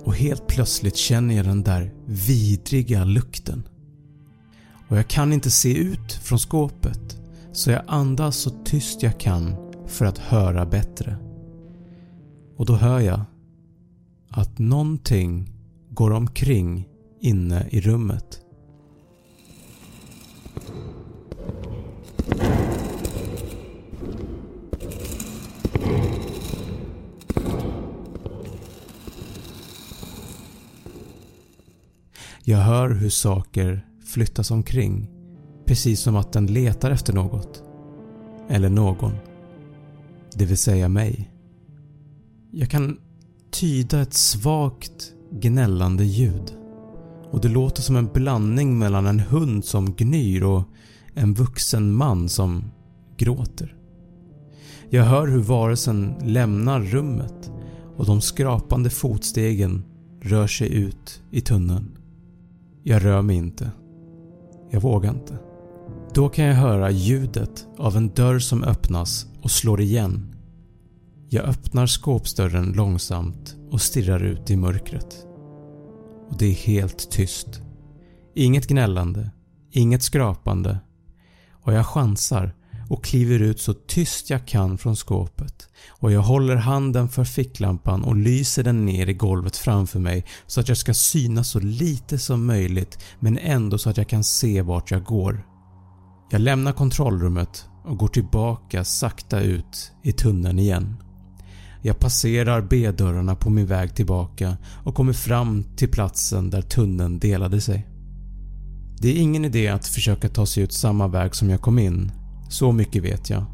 Och 0.04 0.14
helt 0.14 0.46
plötsligt 0.46 0.96
känner 0.96 1.34
jag 1.34 1.44
den 1.44 1.62
där 1.62 1.92
vidriga 2.06 3.04
lukten. 3.04 3.62
Och 4.88 4.98
jag 4.98 5.08
kan 5.08 5.32
inte 5.32 5.50
se 5.50 5.74
ut 5.74 6.12
från 6.12 6.38
skåpet 6.38 7.18
så 7.52 7.70
jag 7.70 7.82
andas 7.86 8.36
så 8.36 8.50
tyst 8.64 9.02
jag 9.02 9.20
kan 9.20 9.56
för 9.86 10.04
att 10.04 10.18
höra 10.18 10.66
bättre. 10.66 11.16
Och 12.56 12.66
då 12.66 12.74
hör 12.74 13.00
jag 13.00 13.20
att 14.28 14.58
någonting 14.58 15.52
går 15.90 16.10
omkring 16.10 16.88
inne 17.20 17.66
i 17.70 17.80
rummet. 17.80 18.40
Jag 32.44 32.58
hör 32.58 32.90
hur 32.90 33.08
saker 33.08 33.86
flyttas 34.04 34.50
omkring 34.50 35.10
precis 35.66 36.00
som 36.00 36.16
att 36.16 36.32
den 36.32 36.46
letar 36.46 36.90
efter 36.90 37.12
något. 37.12 37.62
Eller 38.48 38.68
någon. 38.68 39.12
Det 40.34 40.44
vill 40.44 40.58
säga 40.58 40.88
mig. 40.88 41.30
Jag 42.50 42.70
kan 42.70 42.98
tyda 43.50 44.00
ett 44.00 44.14
svagt 44.14 45.12
gnällande 45.30 46.04
ljud 46.04 46.54
och 47.30 47.40
det 47.40 47.48
låter 47.48 47.82
som 47.82 47.96
en 47.96 48.10
blandning 48.14 48.78
mellan 48.78 49.06
en 49.06 49.20
hund 49.20 49.64
som 49.64 49.94
gnyr 49.94 50.42
och 50.42 50.62
en 51.14 51.34
vuxen 51.34 51.92
man 51.92 52.28
som 52.28 52.64
gråter. 53.16 53.76
Jag 54.90 55.04
hör 55.04 55.28
hur 55.28 55.42
varelsen 55.42 56.14
lämnar 56.22 56.80
rummet 56.80 57.50
och 57.96 58.06
de 58.06 58.20
skrapande 58.20 58.90
fotstegen 58.90 59.84
rör 60.20 60.46
sig 60.46 60.74
ut 60.74 61.22
i 61.30 61.40
tunneln. 61.40 61.98
Jag 62.82 63.04
rör 63.04 63.22
mig 63.22 63.36
inte. 63.36 63.70
Jag 64.70 64.80
vågar 64.80 65.10
inte. 65.10 65.38
Då 66.14 66.28
kan 66.28 66.44
jag 66.44 66.54
höra 66.54 66.90
ljudet 66.90 67.66
av 67.78 67.96
en 67.96 68.08
dörr 68.08 68.38
som 68.38 68.62
öppnas 68.64 69.26
och 69.42 69.50
slår 69.50 69.80
igen. 69.80 70.34
Jag 71.28 71.44
öppnar 71.44 71.86
skåpsdörren 71.86 72.72
långsamt 72.72 73.56
och 73.70 73.80
stirrar 73.80 74.20
ut 74.20 74.50
i 74.50 74.56
mörkret. 74.56 75.26
Och 76.28 76.38
det 76.38 76.46
är 76.46 76.54
helt 76.54 77.10
tyst. 77.10 77.62
Inget 78.34 78.66
gnällande, 78.66 79.30
inget 79.70 80.02
skrapande 80.02 80.78
och 81.52 81.72
jag 81.72 81.86
chansar 81.86 82.54
och 82.92 83.04
kliver 83.04 83.38
ut 83.38 83.60
så 83.60 83.74
tyst 83.74 84.30
jag 84.30 84.46
kan 84.46 84.78
från 84.78 84.96
skåpet 84.96 85.68
och 85.90 86.12
jag 86.12 86.20
håller 86.20 86.56
handen 86.56 87.08
för 87.08 87.24
ficklampan 87.24 88.04
och 88.04 88.16
lyser 88.16 88.62
den 88.62 88.86
ner 88.86 89.06
i 89.06 89.12
golvet 89.12 89.56
framför 89.56 89.98
mig 89.98 90.24
så 90.46 90.60
att 90.60 90.68
jag 90.68 90.76
ska 90.76 90.94
synas 90.94 91.48
så 91.48 91.60
lite 91.60 92.18
som 92.18 92.46
möjligt 92.46 92.98
men 93.20 93.38
ändå 93.38 93.78
så 93.78 93.90
att 93.90 93.96
jag 93.96 94.08
kan 94.08 94.24
se 94.24 94.62
vart 94.62 94.90
jag 94.90 95.04
går. 95.04 95.46
Jag 96.30 96.40
lämnar 96.40 96.72
kontrollrummet 96.72 97.66
och 97.84 97.98
går 97.98 98.08
tillbaka 98.08 98.84
sakta 98.84 99.40
ut 99.40 99.92
i 100.02 100.12
tunneln 100.12 100.58
igen. 100.58 100.96
Jag 101.82 101.98
passerar 101.98 102.60
B-dörrarna 102.60 103.34
på 103.34 103.50
min 103.50 103.66
väg 103.66 103.94
tillbaka 103.94 104.56
och 104.84 104.94
kommer 104.94 105.12
fram 105.12 105.64
till 105.76 105.88
platsen 105.88 106.50
där 106.50 106.62
tunneln 106.62 107.18
delade 107.18 107.60
sig. 107.60 107.86
Det 108.98 109.08
är 109.08 109.22
ingen 109.22 109.44
idé 109.44 109.68
att 109.68 109.86
försöka 109.86 110.28
ta 110.28 110.46
sig 110.46 110.62
ut 110.62 110.72
samma 110.72 111.08
väg 111.08 111.34
som 111.34 111.50
jag 111.50 111.60
kom 111.60 111.78
in. 111.78 112.12
Så 112.52 112.72
mycket 112.72 113.04
vet 113.04 113.30
jag. 113.30 113.44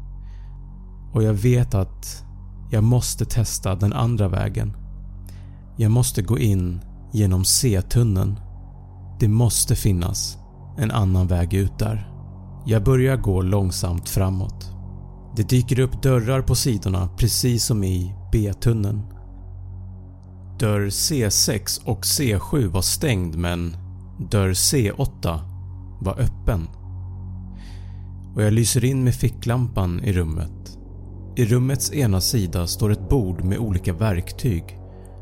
Och 1.13 1.23
jag 1.23 1.33
vet 1.33 1.73
att 1.73 2.23
jag 2.71 2.83
måste 2.83 3.25
testa 3.25 3.75
den 3.75 3.93
andra 3.93 4.27
vägen. 4.27 4.77
Jag 5.77 5.91
måste 5.91 6.21
gå 6.21 6.39
in 6.39 6.79
genom 7.11 7.45
C-tunneln. 7.45 8.39
Det 9.19 9.27
måste 9.27 9.75
finnas 9.75 10.37
en 10.77 10.91
annan 10.91 11.27
väg 11.27 11.53
ut 11.53 11.79
där. 11.79 12.11
Jag 12.65 12.83
börjar 12.83 13.17
gå 13.17 13.41
långsamt 13.41 14.09
framåt. 14.09 14.71
Det 15.35 15.49
dyker 15.49 15.79
upp 15.79 16.03
dörrar 16.03 16.41
på 16.41 16.55
sidorna 16.55 17.09
precis 17.17 17.65
som 17.65 17.83
i 17.83 18.15
B-tunneln. 18.31 19.01
Dörr 20.59 20.87
C6 20.87 21.85
och 21.85 22.01
C7 22.01 22.67
var 22.67 22.81
stängd 22.81 23.35
men 23.35 23.77
dörr 24.31 24.53
C8 24.53 25.39
var 26.01 26.19
öppen. 26.19 26.67
Och 28.35 28.43
jag 28.43 28.53
lyser 28.53 28.85
in 28.85 29.03
med 29.03 29.15
ficklampan 29.15 29.99
i 30.03 30.13
rummet. 30.13 30.77
I 31.35 31.45
rummets 31.45 31.93
ena 31.93 32.21
sida 32.21 32.67
står 32.67 32.91
ett 32.91 33.09
bord 33.09 33.43
med 33.43 33.57
olika 33.57 33.93
verktyg 33.93 34.63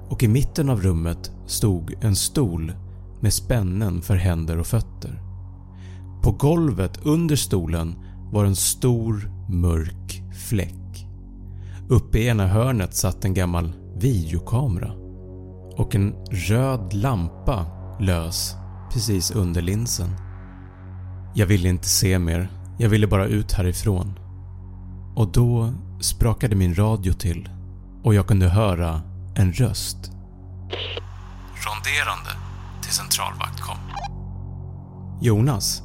och 0.10 0.24
i 0.24 0.28
mitten 0.28 0.70
av 0.70 0.82
rummet 0.82 1.32
stod 1.46 1.94
en 2.02 2.16
stol 2.16 2.74
med 3.20 3.34
spännen 3.34 4.02
för 4.02 4.16
händer 4.16 4.60
och 4.60 4.68
fötter. 4.68 5.22
På 6.24 6.32
golvet 6.32 7.06
under 7.06 7.36
stolen 7.36 7.96
var 8.32 8.46
en 8.46 8.56
stor 8.56 9.32
mörk 9.50 10.24
fläck. 10.50 11.08
Uppe 11.90 12.20
i 12.20 12.28
ena 12.28 12.48
hörnet 12.48 12.96
satt 12.96 13.26
en 13.26 13.34
gammal 13.34 13.74
videokamera 13.96 14.92
och 15.78 15.96
en 15.96 16.14
röd 16.32 16.94
lampa 16.94 17.66
lös 18.00 18.56
precis 18.94 19.32
under 19.32 19.62
linsen. 19.62 20.10
Jag 21.36 21.48
ville 21.48 21.70
inte 21.70 21.88
se 21.88 22.20
mer, 22.20 22.50
jag 22.78 22.90
ville 22.90 23.08
bara 23.08 23.26
ut 23.26 23.52
härifrån. 23.52 24.20
Och 25.16 25.32
då 25.32 25.74
sprakade 26.00 26.56
min 26.56 26.76
radio 26.76 27.14
till 27.14 27.50
och 28.04 28.14
jag 28.14 28.28
kunde 28.28 28.50
höra 28.50 29.02
en 29.36 29.54
röst. 29.54 29.98
Ronderande 31.66 32.30
till 32.82 32.92
centralvakt 32.92 33.62
kom. 33.62 33.78
Jonas, 35.22 35.84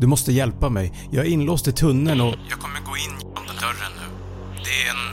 du 0.00 0.06
måste 0.06 0.32
hjälpa 0.32 0.68
mig. 0.68 0.92
Jag 1.10 1.26
är 1.26 1.30
inlåst 1.30 1.68
i 1.68 1.72
tunneln 1.72 2.20
och... 2.20 2.34
Jag 2.48 2.58
kommer 2.58 2.80
gå 2.80 2.96
in 2.96 3.18
genom 3.18 3.46
den 3.46 3.56
dörren 3.56 3.92
nu. 3.96 4.06
Det 4.64 4.86
är 4.86 4.90
en 4.90 5.04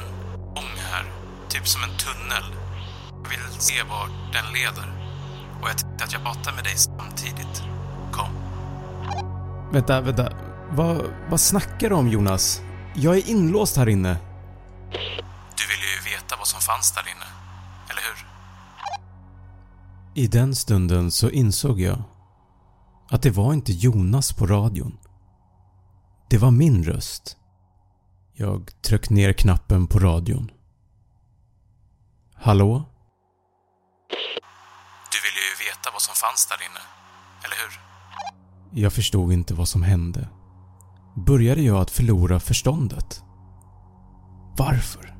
gång 0.56 0.74
här. 0.92 1.06
Typ 1.50 1.68
som 1.68 1.84
en 1.84 1.98
tunnel. 1.98 2.44
Jag 3.24 3.30
vill 3.30 3.60
se 3.60 3.74
var 3.90 4.08
den 4.34 4.54
leder. 4.54 4.94
Och 5.62 5.70
jag 5.70 5.78
tänkte 5.78 6.04
att 6.04 6.14
jag 6.14 6.24
pratar 6.24 6.56
med 6.56 6.64
dig 6.64 6.78
samtidigt. 6.78 7.64
Kom. 8.12 8.30
Vänta, 9.72 10.02
vänta. 10.02 10.47
Vad, 10.72 11.14
vad 11.30 11.40
snackar 11.42 11.90
du 11.90 11.96
om 11.96 12.08
Jonas? 12.08 12.62
Jag 12.96 13.18
är 13.18 13.30
inlåst 13.30 13.78
här 13.78 13.90
inne. 13.90 14.18
Du 15.58 15.64
ville 15.68 15.88
ju 15.96 16.16
veta 16.16 16.36
vad 16.38 16.48
som 16.48 16.62
fanns 16.62 16.92
där 16.92 17.02
inne. 17.02 17.26
Eller 17.90 18.02
hur? 18.02 18.28
I 20.24 20.28
den 20.28 20.56
stunden 20.56 21.12
så 21.12 21.30
insåg 21.30 21.82
jag 21.82 22.04
att 23.10 23.22
det 23.22 23.32
var 23.32 23.54
inte 23.54 23.72
Jonas 23.72 24.34
på 24.34 24.48
radion. 24.48 24.98
Det 26.30 26.38
var 26.38 26.52
min 26.52 26.84
röst. 26.84 27.38
Jag 28.34 28.82
tryckte 28.82 29.14
ner 29.14 29.34
knappen 29.34 29.88
på 29.88 30.00
radion. 30.00 30.52
Hallå? 32.36 32.84
Du 35.12 35.18
ville 35.24 35.42
ju 35.50 35.68
veta 35.68 35.90
vad 35.94 36.02
som 36.02 36.16
fanns 36.16 36.48
där 36.48 36.66
inne. 36.66 36.82
Eller 37.44 37.56
hur? 37.56 37.80
Jag 38.82 38.94
förstod 38.94 39.34
inte 39.34 39.54
vad 39.54 39.68
som 39.68 39.84
hände. 39.84 40.30
Började 41.26 41.62
jag 41.62 41.78
att 41.78 41.92
förlora 41.92 42.40
förståndet? 42.40 43.24
Varför? 44.58 45.16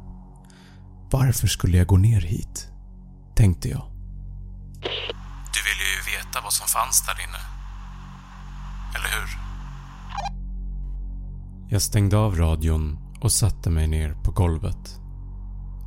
Varför 1.12 1.48
skulle 1.48 1.78
jag 1.78 1.88
gå 1.88 1.98
ner 1.98 2.22
hit? 2.22 2.68
Tänkte 3.36 3.70
jag. 3.70 3.82
Du 5.54 5.60
ville 5.68 5.86
ju 5.96 6.18
veta 6.18 6.42
vad 6.44 6.54
som 6.54 6.68
fanns 6.68 7.06
där 7.06 7.24
inne. 7.24 7.40
Eller 8.96 9.20
hur? 9.20 9.40
Jag 11.70 11.82
stängde 11.82 12.18
av 12.18 12.36
radion 12.36 12.98
och 13.22 13.32
satte 13.32 13.70
mig 13.70 13.88
ner 13.88 14.14
på 14.24 14.32
golvet. 14.32 15.00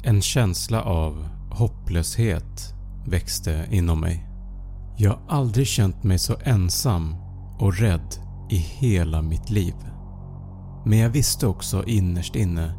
En 0.02 0.22
känsla 0.22 0.82
av 0.82 1.28
hopplöshet 1.50 2.74
växte 3.06 3.68
inom 3.70 4.00
mig. 4.00 4.26
Jag 4.96 5.10
har 5.10 5.22
aldrig 5.28 5.66
känt 5.66 6.04
mig 6.04 6.18
så 6.18 6.36
ensam 6.44 7.14
och 7.58 7.76
rädd 7.78 8.14
i 8.50 8.56
hela 8.56 9.22
mitt 9.22 9.50
liv. 9.50 9.74
Men 10.84 10.98
jag 10.98 11.10
visste 11.10 11.46
också 11.46 11.84
innerst 11.84 12.36
inne 12.36 12.74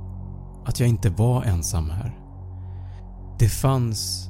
att 0.65 0.79
jag 0.79 0.89
inte 0.89 1.09
var 1.09 1.43
ensam 1.43 1.89
här. 1.89 2.17
Det 3.39 3.49
fanns 3.49 4.29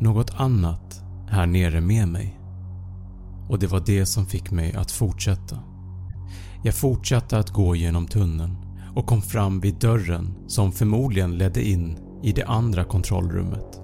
något 0.00 0.30
annat 0.36 1.02
här 1.28 1.46
nere 1.46 1.80
med 1.80 2.08
mig. 2.08 2.40
Och 3.48 3.58
det 3.58 3.66
var 3.66 3.82
det 3.86 4.06
som 4.06 4.26
fick 4.26 4.50
mig 4.50 4.74
att 4.74 4.90
fortsätta. 4.90 5.58
Jag 6.64 6.74
fortsatte 6.74 7.38
att 7.38 7.50
gå 7.50 7.76
genom 7.76 8.06
tunneln 8.06 8.56
och 8.94 9.06
kom 9.06 9.22
fram 9.22 9.60
vid 9.60 9.74
dörren 9.74 10.34
som 10.46 10.72
förmodligen 10.72 11.38
ledde 11.38 11.68
in 11.68 11.98
i 12.22 12.32
det 12.32 12.44
andra 12.44 12.84
kontrollrummet. 12.84 13.80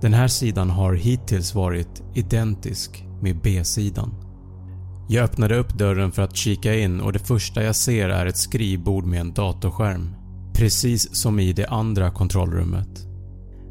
Den 0.00 0.14
här 0.14 0.28
sidan 0.28 0.70
har 0.70 0.94
hittills 0.94 1.54
varit 1.54 2.02
identisk 2.14 3.04
med 3.22 3.40
B-sidan. 3.42 4.25
Jag 5.08 5.24
öppnade 5.24 5.56
upp 5.56 5.74
dörren 5.74 6.12
för 6.12 6.22
att 6.22 6.36
kika 6.36 6.74
in 6.74 7.00
och 7.00 7.12
det 7.12 7.18
första 7.18 7.62
jag 7.62 7.76
ser 7.76 8.08
är 8.08 8.26
ett 8.26 8.36
skrivbord 8.36 9.04
med 9.04 9.20
en 9.20 9.32
datorskärm. 9.32 10.14
Precis 10.54 11.14
som 11.14 11.38
i 11.38 11.52
det 11.52 11.66
andra 11.66 12.10
kontrollrummet. 12.10 12.88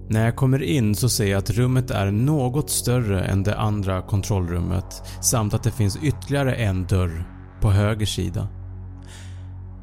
När 0.10 0.26
jag 0.26 0.36
kommer 0.36 0.64
in 0.64 0.96
så 0.96 1.10
ser 1.10 1.26
jag 1.26 1.38
att 1.38 1.50
rummet 1.50 1.92
är 1.92 2.12
något 2.12 2.70
större 2.70 3.24
än 3.24 3.44
det 3.44 3.58
andra 3.58 4.02
kontrollrummet 4.02 5.04
samt 5.22 5.54
att 5.54 5.64
det 5.64 5.72
finns 5.72 5.98
ytterligare 6.04 6.56
en 6.56 6.88
dörr 6.88 7.30
på 7.62 7.72
höger 7.72 8.06
sida. 8.06 8.48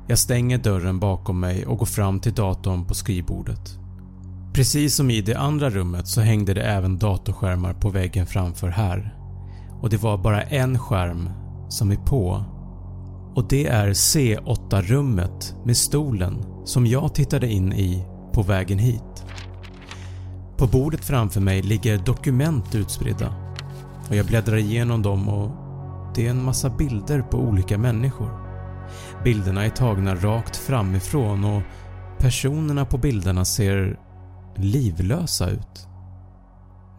Jag 0.08 0.18
stänger 0.18 0.58
dörren 0.58 1.00
bakom 1.00 1.40
mig 1.40 1.66
och 1.66 1.78
går 1.78 1.86
fram 1.86 2.20
till 2.20 2.34
datorn 2.34 2.86
på 2.86 2.94
skrivbordet. 2.94 3.78
Precis 4.54 4.94
som 4.94 5.10
i 5.10 5.20
det 5.20 5.34
andra 5.34 5.70
rummet 5.70 6.08
så 6.08 6.20
hängde 6.20 6.54
det 6.54 6.62
även 6.62 6.98
datorskärmar 6.98 7.74
på 7.74 7.88
väggen 7.90 8.26
framför 8.26 8.68
här. 8.68 9.16
Och 9.80 9.90
det 9.90 9.96
var 9.96 10.18
bara 10.18 10.42
en 10.42 10.78
skärm 10.78 11.28
som 11.72 11.90
är 11.90 11.96
på. 11.96 12.44
Och 13.34 13.48
det 13.48 13.66
är 13.66 13.88
C8-rummet 13.88 15.56
med 15.64 15.76
stolen 15.76 16.44
som 16.64 16.86
jag 16.86 17.14
tittade 17.14 17.46
in 17.46 17.72
i 17.72 18.04
på 18.32 18.42
vägen 18.42 18.78
hit. 18.78 19.24
På 20.56 20.66
bordet 20.66 21.04
framför 21.04 21.40
mig 21.40 21.62
ligger 21.62 21.98
dokument 21.98 22.74
utspridda 22.74 23.34
och 24.08 24.16
jag 24.16 24.26
bläddrar 24.26 24.56
igenom 24.56 25.02
dem 25.02 25.28
och 25.28 25.50
det 26.14 26.26
är 26.26 26.30
en 26.30 26.44
massa 26.44 26.70
bilder 26.70 27.22
på 27.22 27.38
olika 27.38 27.78
människor. 27.78 28.30
Bilderna 29.24 29.64
är 29.64 29.70
tagna 29.70 30.14
rakt 30.14 30.56
framifrån 30.56 31.44
och 31.44 31.62
personerna 32.18 32.84
på 32.84 32.98
bilderna 32.98 33.44
ser 33.44 33.98
livlösa 34.56 35.50
ut. 35.50 35.86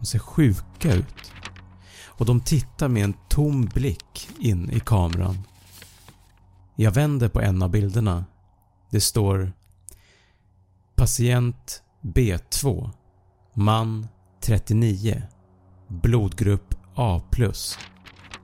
De 0.00 0.06
ser 0.06 0.18
sjuka 0.18 0.94
ut. 0.94 1.32
Och 2.18 2.26
de 2.26 2.40
tittar 2.40 2.88
med 2.88 3.04
en 3.04 3.14
tom 3.28 3.64
blick 3.64 4.28
in 4.40 4.70
i 4.70 4.80
kameran. 4.80 5.38
Jag 6.76 6.90
vänder 6.90 7.28
på 7.28 7.40
en 7.40 7.62
av 7.62 7.70
bilderna. 7.70 8.24
Det 8.90 9.00
står 9.00 9.52
Patient 10.94 11.82
B2 12.02 12.90
Man 13.54 14.06
39 14.40 15.22
Blodgrupp 15.88 16.74
A+. 16.94 17.22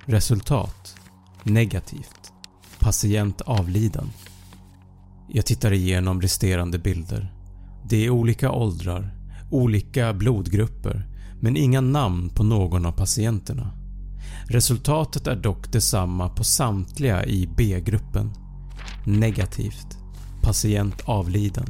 Resultat 0.05 0.97
Negativt. 1.43 2.33
Patient 2.79 3.41
avliden. 3.41 4.11
Jag 5.29 5.47
tittar 5.47 5.73
igenom 5.73 6.23
resterande 6.23 6.79
bilder. 6.79 7.35
Det 7.85 8.07
är 8.07 8.11
olika 8.11 8.53
åldrar, 8.53 9.15
olika 9.51 10.13
blodgrupper 10.13 11.10
men 11.41 11.57
inga 11.57 11.81
namn 11.81 12.29
på 12.29 12.43
någon 12.43 12.87
av 12.87 12.93
patienterna. 12.93 13.71
Resultatet 14.45 15.27
är 15.27 15.37
dock 15.37 15.73
detsamma 15.73 16.29
på 16.29 16.45
samtliga 16.45 17.25
i 17.25 17.49
B-gruppen. 17.57 18.31
Negativt. 19.07 19.99
Patient 20.43 21.03
avliden. 21.05 21.67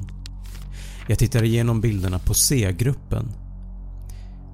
Jag 1.08 1.18
tittar 1.18 1.42
igenom 1.42 1.80
bilderna 1.80 2.18
på 2.18 2.34
C-gruppen. 2.34 3.32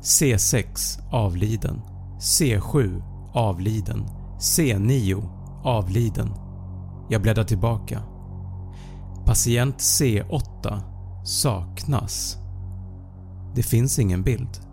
C6 0.03 0.99
avliden. 1.11 1.81
C7 2.21 3.03
avliden. 3.33 4.05
C9 4.39 5.29
avliden. 5.65 6.33
Jag 7.11 7.23
bläddrar 7.23 7.45
tillbaka. 7.45 8.03
Patient 9.25 9.77
C8 9.77 10.81
saknas. 11.25 12.37
Det 13.55 13.63
finns 13.63 13.99
ingen 13.99 14.23
bild. 14.23 14.66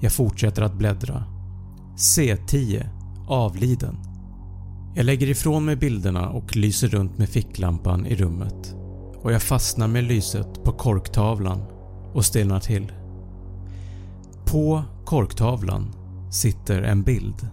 Jag 0.00 0.12
fortsätter 0.12 0.62
att 0.62 0.74
bläddra. 0.74 1.24
C10 1.96 2.88
avliden. 3.28 3.96
Jag 4.94 5.04
lägger 5.04 5.26
ifrån 5.26 5.64
mig 5.64 5.76
bilderna 5.76 6.28
och 6.28 6.56
lyser 6.56 6.88
runt 6.88 7.18
med 7.18 7.28
ficklampan 7.28 8.06
i 8.06 8.16
rummet 8.16 8.74
och 9.22 9.32
jag 9.32 9.42
fastnar 9.42 9.88
med 9.88 10.04
lyset 10.04 10.64
på 10.64 10.72
korktavlan 10.72 11.62
och 12.14 12.24
stelnar 12.24 12.60
till. 12.60 12.92
På 14.46 14.82
korktavlan 15.04 15.94
sitter 16.30 16.82
en 16.82 17.02
bild 17.02 17.48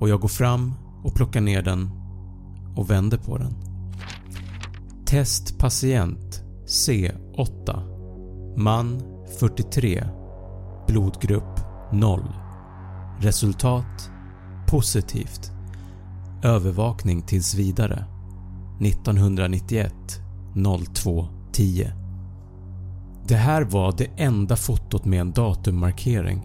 och 0.00 0.08
jag 0.08 0.20
går 0.20 0.28
fram 0.28 0.74
och 1.04 1.14
plockar 1.14 1.40
ner 1.40 1.62
den 1.62 1.90
och 2.76 2.90
vänder 2.90 3.18
på 3.18 3.38
den. 3.38 3.54
Testpatient 5.06 6.42
C8 6.66 7.82
Man 8.56 9.02
43 9.38 10.04
Blodgrupp 10.86 11.57
0 11.92 12.20
Resultat 13.18 14.10
Positivt. 14.66 15.52
Övervakning 16.42 17.22
tills 17.22 17.54
vidare. 17.54 18.04
1991 18.80 19.94
02 20.94 21.28
10 21.52 21.92
Det 23.28 23.36
här 23.36 23.62
var 23.62 23.94
det 23.98 24.10
enda 24.16 24.56
fotot 24.56 25.04
med 25.04 25.20
en 25.20 25.32
datummarkering. 25.32 26.40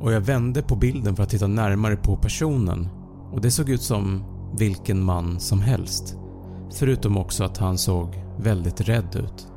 Och 0.00 0.12
jag 0.12 0.20
vände 0.20 0.62
på 0.62 0.76
bilden 0.76 1.16
för 1.16 1.22
att 1.22 1.30
titta 1.30 1.46
närmare 1.46 1.96
på 1.96 2.16
personen. 2.16 2.88
Och 3.32 3.40
det 3.40 3.50
såg 3.50 3.68
ut 3.68 3.82
som 3.82 4.24
vilken 4.58 5.04
man 5.04 5.40
som 5.40 5.60
helst. 5.60 6.16
Förutom 6.74 7.16
också 7.16 7.44
att 7.44 7.58
han 7.58 7.78
såg 7.78 8.24
väldigt 8.38 8.80
rädd 8.80 9.16
ut. 9.16 9.53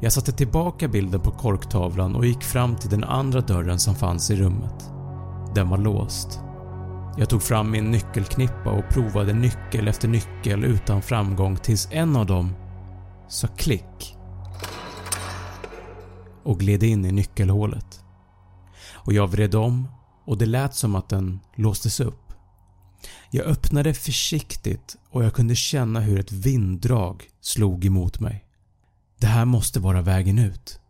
Jag 0.00 0.12
satte 0.12 0.32
tillbaka 0.32 0.88
bilden 0.88 1.20
på 1.20 1.30
korktavlan 1.30 2.16
och 2.16 2.26
gick 2.26 2.42
fram 2.42 2.76
till 2.76 2.90
den 2.90 3.04
andra 3.04 3.40
dörren 3.40 3.78
som 3.78 3.94
fanns 3.94 4.30
i 4.30 4.36
rummet. 4.36 4.90
Den 5.54 5.68
var 5.68 5.78
låst. 5.78 6.40
Jag 7.18 7.28
tog 7.28 7.42
fram 7.42 7.70
min 7.70 7.90
nyckelknippa 7.90 8.70
och 8.70 8.88
provade 8.90 9.32
nyckel 9.32 9.88
efter 9.88 10.08
nyckel 10.08 10.64
utan 10.64 11.02
framgång 11.02 11.56
tills 11.56 11.88
en 11.90 12.16
av 12.16 12.26
dem 12.26 12.54
sa 13.28 13.48
klick 13.48 14.16
och 16.42 16.60
gled 16.60 16.82
in 16.82 17.04
i 17.04 17.12
nyckelhålet. 17.12 18.00
Och 18.92 19.12
jag 19.12 19.28
vred 19.28 19.54
om 19.54 19.88
och 20.24 20.38
det 20.38 20.46
lät 20.46 20.74
som 20.74 20.94
att 20.94 21.08
den 21.08 21.40
låstes 21.54 22.00
upp. 22.00 22.32
Jag 23.30 23.46
öppnade 23.46 23.94
försiktigt 23.94 24.96
och 25.10 25.24
jag 25.24 25.34
kunde 25.34 25.54
känna 25.54 26.00
hur 26.00 26.20
ett 26.20 26.32
vinddrag 26.32 27.24
slog 27.40 27.84
emot 27.84 28.20
mig. 28.20 28.45
Det 29.20 29.26
här 29.26 29.44
måste 29.44 29.80
vara 29.80 30.02
vägen 30.02 30.38
ut. 30.38 30.80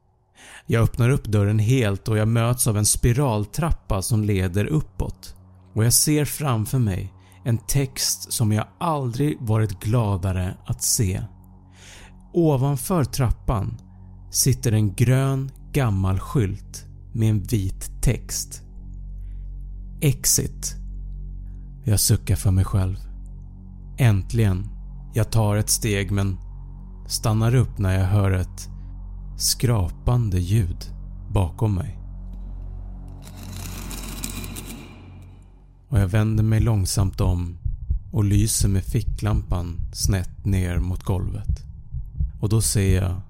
Jag 0.66 0.82
öppnar 0.82 1.08
upp 1.08 1.24
dörren 1.24 1.58
helt 1.58 2.08
och 2.08 2.18
jag 2.18 2.28
möts 2.28 2.66
av 2.66 2.78
en 2.78 2.86
spiraltrappa 2.86 4.02
som 4.02 4.24
leder 4.24 4.64
uppåt. 4.66 5.34
Och 5.74 5.84
jag 5.84 5.92
ser 5.92 6.24
framför 6.24 6.78
mig 6.78 7.12
en 7.44 7.58
text 7.58 8.32
som 8.32 8.52
jag 8.52 8.66
aldrig 8.80 9.36
varit 9.40 9.80
gladare 9.80 10.56
att 10.66 10.82
se. 10.82 11.22
Ovanför 12.32 13.04
trappan 13.04 13.78
sitter 14.30 14.72
en 14.72 14.94
grön 14.94 15.50
gammal 15.72 16.18
skylt 16.18 16.84
med 17.12 17.30
en 17.30 17.42
vit 17.42 18.02
text. 18.02 18.62
Exit. 20.00 20.76
Jag 21.84 22.00
suckar 22.00 22.36
för 22.36 22.50
mig 22.50 22.64
själv. 22.64 22.96
Äntligen. 23.98 24.68
Jag 25.14 25.30
tar 25.30 25.56
ett 25.56 25.70
steg 25.70 26.10
men 26.10 26.38
stannar 27.06 27.54
upp 27.54 27.78
när 27.78 27.98
jag 27.98 28.06
hör 28.06 28.30
ett 28.30 28.68
skrapande 29.36 30.38
ljud 30.38 30.84
bakom 31.32 31.74
mig. 31.74 31.98
Och 35.88 35.98
jag 35.98 36.08
vänder 36.08 36.44
mig 36.44 36.60
långsamt 36.60 37.20
om 37.20 37.58
och 38.12 38.24
lyser 38.24 38.68
med 38.68 38.84
ficklampan 38.84 39.80
snett 39.92 40.44
ner 40.44 40.78
mot 40.78 41.02
golvet. 41.02 41.64
Och 42.40 42.48
då 42.48 42.60
ser 42.60 43.02
jag 43.02 43.20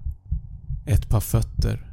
ett 0.86 1.08
par 1.08 1.20
fötter. 1.20 1.92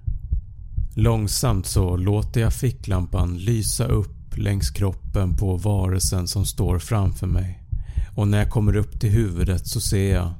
Långsamt 0.96 1.66
så 1.66 1.98
låter 1.98 2.42
jag 2.42 2.54
ficklampan 2.54 3.38
lysa 3.38 3.86
upp 3.86 4.38
längs 4.38 4.70
kroppen 4.70 5.38
på 5.38 5.58
varelsen 5.58 6.28
som 6.28 6.46
står 6.46 6.80
framför 6.80 7.28
mig. 7.28 7.64
Och 8.16 8.28
när 8.28 8.38
jag 8.38 8.50
kommer 8.50 8.76
upp 8.76 9.00
till 9.00 9.10
huvudet 9.12 9.68
så 9.68 9.82
ser 9.82 10.14
jag 10.14 10.34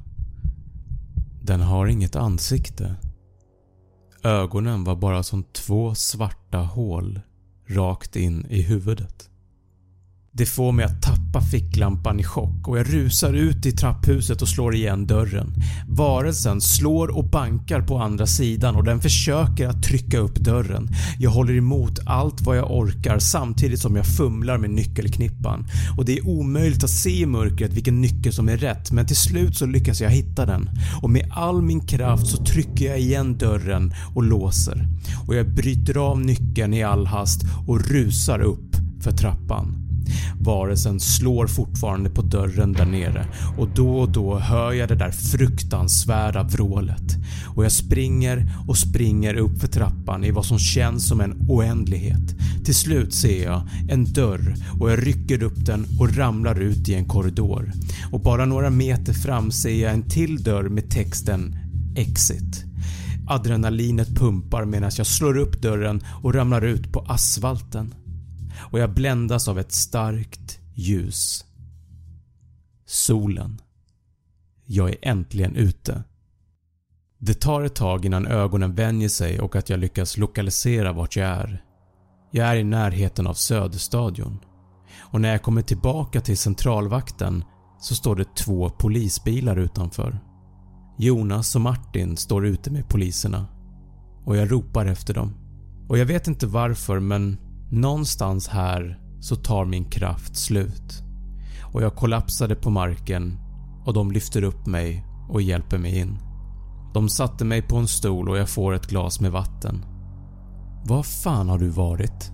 den 1.44 1.60
har 1.60 1.86
inget 1.86 2.16
ansikte. 2.16 2.96
Ögonen 4.22 4.84
var 4.84 4.96
bara 4.96 5.22
som 5.22 5.44
två 5.44 5.94
svarta 5.94 6.58
hål 6.58 7.20
rakt 7.66 8.16
in 8.16 8.46
i 8.50 8.62
huvudet. 8.62 9.30
Det 10.36 10.46
får 10.46 10.72
mig 10.72 10.84
att 10.84 11.02
tappa 11.02 11.40
ficklampan 11.40 12.20
i 12.20 12.24
chock 12.24 12.68
och 12.68 12.78
jag 12.78 12.94
rusar 12.94 13.32
ut 13.32 13.66
i 13.66 13.72
trapphuset 13.72 14.42
och 14.42 14.48
slår 14.48 14.74
igen 14.74 15.06
dörren. 15.06 15.54
Varelsen 15.88 16.60
slår 16.60 17.16
och 17.16 17.24
bankar 17.24 17.82
på 17.82 17.98
andra 17.98 18.26
sidan 18.26 18.76
och 18.76 18.84
den 18.84 19.00
försöker 19.00 19.68
att 19.68 19.82
trycka 19.82 20.18
upp 20.18 20.34
dörren. 20.34 20.88
Jag 21.18 21.30
håller 21.30 21.56
emot 21.56 21.98
allt 22.06 22.40
vad 22.40 22.56
jag 22.56 22.70
orkar 22.70 23.18
samtidigt 23.18 23.80
som 23.80 23.96
jag 23.96 24.06
fumlar 24.06 24.58
med 24.58 24.70
nyckelknippan 24.70 25.66
och 25.96 26.04
det 26.04 26.18
är 26.18 26.28
omöjligt 26.28 26.84
att 26.84 26.90
se 26.90 27.20
i 27.20 27.26
mörkret 27.26 27.72
vilken 27.72 28.00
nyckel 28.00 28.32
som 28.32 28.48
är 28.48 28.56
rätt 28.56 28.92
men 28.92 29.06
till 29.06 29.16
slut 29.16 29.56
så 29.56 29.66
lyckas 29.66 30.00
jag 30.00 30.10
hitta 30.10 30.46
den 30.46 30.70
och 31.02 31.10
med 31.10 31.30
all 31.32 31.62
min 31.62 31.86
kraft 31.86 32.26
så 32.26 32.44
trycker 32.44 32.84
jag 32.84 33.00
igen 33.00 33.38
dörren 33.38 33.94
och 34.14 34.22
låser 34.22 34.88
och 35.26 35.34
jag 35.34 35.54
bryter 35.54 35.96
av 35.96 36.20
nyckeln 36.20 36.74
i 36.74 36.82
all 36.82 37.06
hast 37.06 37.40
och 37.66 37.80
rusar 37.80 38.40
upp 38.40 38.76
för 39.00 39.10
trappan. 39.10 39.83
Varelsen 40.40 41.00
slår 41.00 41.46
fortfarande 41.46 42.10
på 42.10 42.22
dörren 42.22 42.72
där 42.72 42.86
nere 42.86 43.26
och 43.58 43.68
då 43.74 43.98
och 43.98 44.12
då 44.12 44.38
hör 44.38 44.72
jag 44.72 44.88
det 44.88 44.94
där 44.94 45.10
fruktansvärda 45.10 46.42
vrålet 46.42 47.16
och 47.56 47.64
jag 47.64 47.72
springer 47.72 48.52
och 48.68 48.78
springer 48.78 49.34
upp 49.34 49.60
för 49.60 49.68
trappan 49.68 50.24
i 50.24 50.30
vad 50.30 50.46
som 50.46 50.58
känns 50.58 51.08
som 51.08 51.20
en 51.20 51.46
oändlighet. 51.48 52.34
Till 52.64 52.74
slut 52.74 53.14
ser 53.14 53.44
jag 53.44 53.68
en 53.88 54.04
dörr 54.12 54.54
och 54.80 54.90
jag 54.90 55.06
rycker 55.06 55.42
upp 55.42 55.66
den 55.66 55.86
och 56.00 56.16
ramlar 56.16 56.60
ut 56.60 56.88
i 56.88 56.94
en 56.94 57.04
korridor 57.04 57.72
och 58.12 58.20
bara 58.20 58.44
några 58.44 58.70
meter 58.70 59.12
fram 59.12 59.50
ser 59.50 59.82
jag 59.82 59.92
en 59.92 60.08
till 60.08 60.42
dörr 60.42 60.68
med 60.68 60.90
texten 60.90 61.56
“Exit”. 61.96 62.64
Adrenalinet 63.28 64.08
pumpar 64.08 64.64
medan 64.64 64.90
jag 64.96 65.06
slår 65.06 65.38
upp 65.38 65.62
dörren 65.62 66.02
och 66.22 66.34
ramlar 66.34 66.62
ut 66.62 66.92
på 66.92 67.00
asfalten 67.08 67.94
och 68.70 68.78
jag 68.78 68.94
bländas 68.94 69.48
av 69.48 69.58
ett 69.58 69.72
starkt 69.72 70.58
ljus. 70.74 71.44
Solen. 72.86 73.60
Jag 74.64 74.90
är 74.90 74.96
äntligen 75.02 75.56
ute. 75.56 76.04
Det 77.18 77.34
tar 77.34 77.62
ett 77.62 77.74
tag 77.74 78.04
innan 78.04 78.26
ögonen 78.26 78.74
vänjer 78.74 79.08
sig 79.08 79.40
och 79.40 79.56
att 79.56 79.70
jag 79.70 79.80
lyckas 79.80 80.16
lokalisera 80.16 80.92
vart 80.92 81.16
jag 81.16 81.28
är. 81.28 81.64
Jag 82.30 82.48
är 82.48 82.56
i 82.56 82.64
närheten 82.64 83.26
av 83.26 83.34
Söderstadion 83.34 84.38
och 84.98 85.20
när 85.20 85.30
jag 85.30 85.42
kommer 85.42 85.62
tillbaka 85.62 86.20
till 86.20 86.38
centralvakten 86.38 87.44
så 87.80 87.94
står 87.94 88.16
det 88.16 88.34
två 88.36 88.70
polisbilar 88.70 89.56
utanför. 89.56 90.18
Jonas 90.98 91.54
och 91.54 91.60
Martin 91.60 92.16
står 92.16 92.46
ute 92.46 92.70
med 92.70 92.88
poliserna 92.88 93.46
och 94.24 94.36
jag 94.36 94.52
ropar 94.52 94.86
efter 94.86 95.14
dem. 95.14 95.34
Och 95.88 95.98
jag 95.98 96.06
vet 96.06 96.28
inte 96.28 96.46
varför 96.46 97.00
men 97.00 97.38
Någonstans 97.74 98.48
här 98.48 98.98
så 99.20 99.36
tar 99.36 99.64
min 99.64 99.84
kraft 99.84 100.36
slut 100.36 101.02
och 101.72 101.82
jag 101.82 101.96
kollapsade 101.96 102.54
på 102.54 102.70
marken 102.70 103.38
och 103.84 103.94
de 103.94 104.12
lyfter 104.12 104.42
upp 104.42 104.66
mig 104.66 105.04
och 105.28 105.42
hjälper 105.42 105.78
mig 105.78 105.98
in. 105.98 106.18
De 106.94 107.08
satte 107.08 107.44
mig 107.44 107.62
på 107.62 107.76
en 107.76 107.88
stol 107.88 108.28
och 108.28 108.38
jag 108.38 108.48
får 108.48 108.74
ett 108.74 108.86
glas 108.86 109.20
med 109.20 109.32
vatten. 109.32 109.84
“Var 110.84 111.02
fan 111.02 111.48
har 111.48 111.58
du 111.58 111.68
varit?” 111.68 112.32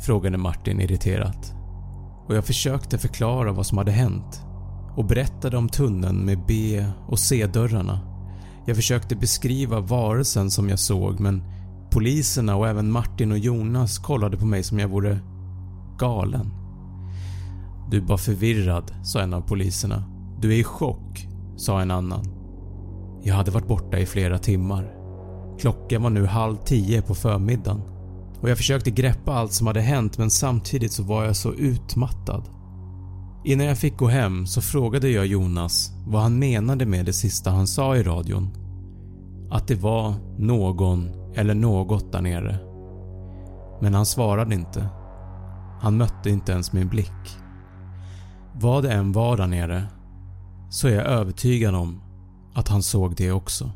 frågade 0.00 0.38
Martin 0.38 0.80
irriterat. 0.80 1.54
Och 2.28 2.36
jag 2.36 2.44
försökte 2.44 2.98
förklara 2.98 3.52
vad 3.52 3.66
som 3.66 3.78
hade 3.78 3.92
hänt 3.92 4.42
och 4.96 5.06
berättade 5.06 5.56
om 5.56 5.68
tunneln 5.68 6.24
med 6.24 6.38
B 6.46 6.84
och 7.08 7.18
C-dörrarna. 7.18 8.00
Jag 8.66 8.76
försökte 8.76 9.16
beskriva 9.16 9.80
varelsen 9.80 10.50
som 10.50 10.68
jag 10.68 10.78
såg 10.78 11.20
men 11.20 11.55
Poliserna 11.96 12.56
och 12.56 12.68
även 12.68 12.90
Martin 12.90 13.32
och 13.32 13.38
Jonas 13.38 13.98
kollade 13.98 14.36
på 14.36 14.46
mig 14.46 14.62
som 14.62 14.78
jag 14.78 14.88
vore 14.88 15.18
galen. 15.98 16.50
Du 17.90 17.96
är 17.96 18.00
bara 18.00 18.18
förvirrad, 18.18 18.92
sa 19.02 19.20
en 19.20 19.34
av 19.34 19.40
poliserna. 19.40 20.04
Du 20.40 20.52
är 20.52 20.56
i 20.56 20.64
chock, 20.64 21.28
sa 21.56 21.80
en 21.80 21.90
annan. 21.90 22.24
Jag 23.22 23.34
hade 23.34 23.50
varit 23.50 23.68
borta 23.68 23.98
i 23.98 24.06
flera 24.06 24.38
timmar. 24.38 24.94
Klockan 25.58 26.02
var 26.02 26.10
nu 26.10 26.26
halv 26.26 26.56
tio 26.56 27.02
på 27.02 27.14
förmiddagen 27.14 27.82
och 28.40 28.50
jag 28.50 28.56
försökte 28.56 28.90
greppa 28.90 29.32
allt 29.32 29.52
som 29.52 29.66
hade 29.66 29.80
hänt 29.80 30.18
men 30.18 30.30
samtidigt 30.30 30.92
så 30.92 31.02
var 31.02 31.24
jag 31.24 31.36
så 31.36 31.52
utmattad. 31.52 32.42
Innan 33.44 33.66
jag 33.66 33.78
fick 33.78 33.96
gå 33.96 34.06
hem 34.06 34.46
så 34.46 34.60
frågade 34.60 35.08
jag 35.08 35.26
Jonas 35.26 35.90
vad 36.06 36.22
han 36.22 36.38
menade 36.38 36.86
med 36.86 37.06
det 37.06 37.12
sista 37.12 37.50
han 37.50 37.66
sa 37.66 37.96
i 37.96 38.02
radion. 38.02 38.48
Att 39.50 39.68
det 39.68 39.74
var 39.74 40.14
någon 40.38 41.25
eller 41.36 41.54
något 41.54 42.12
där 42.12 42.20
nere. 42.20 42.58
Men 43.80 43.94
han 43.94 44.06
svarade 44.06 44.54
inte. 44.54 44.88
Han 45.80 45.96
mötte 45.96 46.30
inte 46.30 46.52
ens 46.52 46.72
min 46.72 46.88
blick. 46.88 47.38
vad 48.54 48.82
det 48.82 48.92
än 48.92 49.12
var 49.12 49.36
där 49.36 49.46
nere 49.46 49.86
så 50.70 50.88
är 50.88 50.92
jag 50.92 51.06
övertygad 51.06 51.74
om 51.74 52.02
att 52.54 52.68
han 52.68 52.82
såg 52.82 53.16
det 53.16 53.32
också. 53.32 53.72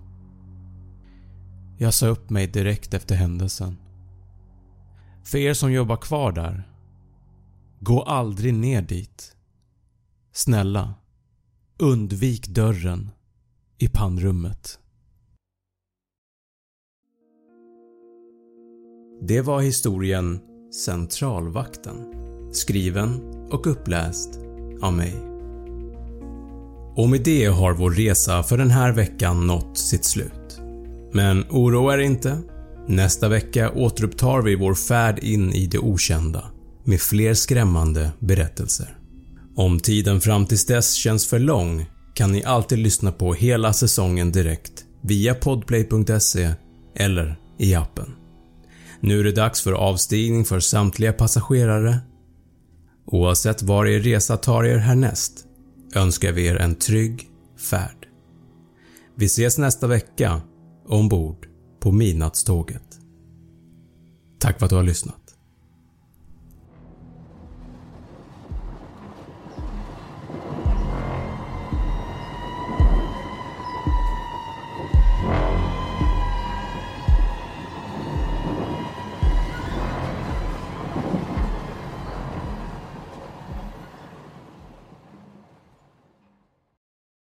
Jag 1.78 1.94
sa 1.94 2.06
upp 2.06 2.30
mig 2.30 2.46
direkt 2.46 2.94
efter 2.94 3.14
händelsen. 3.14 3.76
För 5.24 5.38
er 5.38 5.54
som 5.54 5.72
jobbar 5.72 5.96
kvar 5.96 6.32
där, 6.32 6.68
gå 7.80 8.02
aldrig 8.02 8.54
ner 8.54 8.82
dit. 8.82 9.36
Snälla, 10.32 10.94
undvik 11.78 12.48
dörren 12.48 13.10
i 13.78 13.88
pannrummet. 13.88 14.78
Det 19.22 19.40
var 19.40 19.60
historien 19.60 20.40
Centralvakten. 20.84 21.96
Skriven 22.52 23.20
och 23.50 23.66
uppläst 23.66 24.38
av 24.82 24.92
mig. 24.92 25.14
Och 26.96 27.08
med 27.08 27.20
det 27.24 27.46
har 27.46 27.72
vår 27.72 27.90
resa 27.90 28.42
för 28.42 28.58
den 28.58 28.70
här 28.70 28.92
veckan 28.92 29.46
nått 29.46 29.78
sitt 29.78 30.04
slut. 30.04 30.60
Men 31.12 31.44
oroa 31.50 31.94
er 31.94 31.98
inte. 31.98 32.38
Nästa 32.88 33.28
vecka 33.28 33.70
återupptar 33.70 34.42
vi 34.42 34.56
vår 34.56 34.74
färd 34.74 35.18
in 35.18 35.52
i 35.52 35.66
det 35.66 35.78
okända 35.78 36.44
med 36.84 37.00
fler 37.00 37.34
skrämmande 37.34 38.12
berättelser. 38.18 38.96
Om 39.56 39.80
tiden 39.80 40.20
fram 40.20 40.46
tills 40.46 40.66
dess 40.66 40.94
känns 40.94 41.26
för 41.26 41.38
lång 41.38 41.86
kan 42.14 42.32
ni 42.32 42.44
alltid 42.44 42.78
lyssna 42.78 43.12
på 43.12 43.34
hela 43.34 43.72
säsongen 43.72 44.32
direkt 44.32 44.84
via 45.02 45.34
podplay.se 45.34 46.50
eller 46.96 47.36
i 47.58 47.74
appen. 47.74 48.19
Nu 49.00 49.20
är 49.20 49.24
det 49.24 49.32
dags 49.32 49.62
för 49.62 49.72
avstigning 49.72 50.44
för 50.44 50.60
samtliga 50.60 51.12
passagerare. 51.12 51.98
Oavsett 53.06 53.62
var 53.62 53.86
er 53.86 54.00
resa 54.00 54.36
tar 54.36 54.64
er 54.64 54.78
härnäst 54.78 55.46
önskar 55.94 56.32
vi 56.32 56.46
er 56.46 56.56
en 56.56 56.74
trygg 56.74 57.28
färd. 57.70 58.06
Vi 59.14 59.26
ses 59.26 59.58
nästa 59.58 59.86
vecka 59.86 60.40
ombord 60.88 61.46
på 61.80 61.92
midnattståget. 61.92 63.00
Tack 64.38 64.58
för 64.58 64.66
att 64.66 64.70
du 64.70 64.76
har 64.76 64.82
lyssnat. 64.82 65.19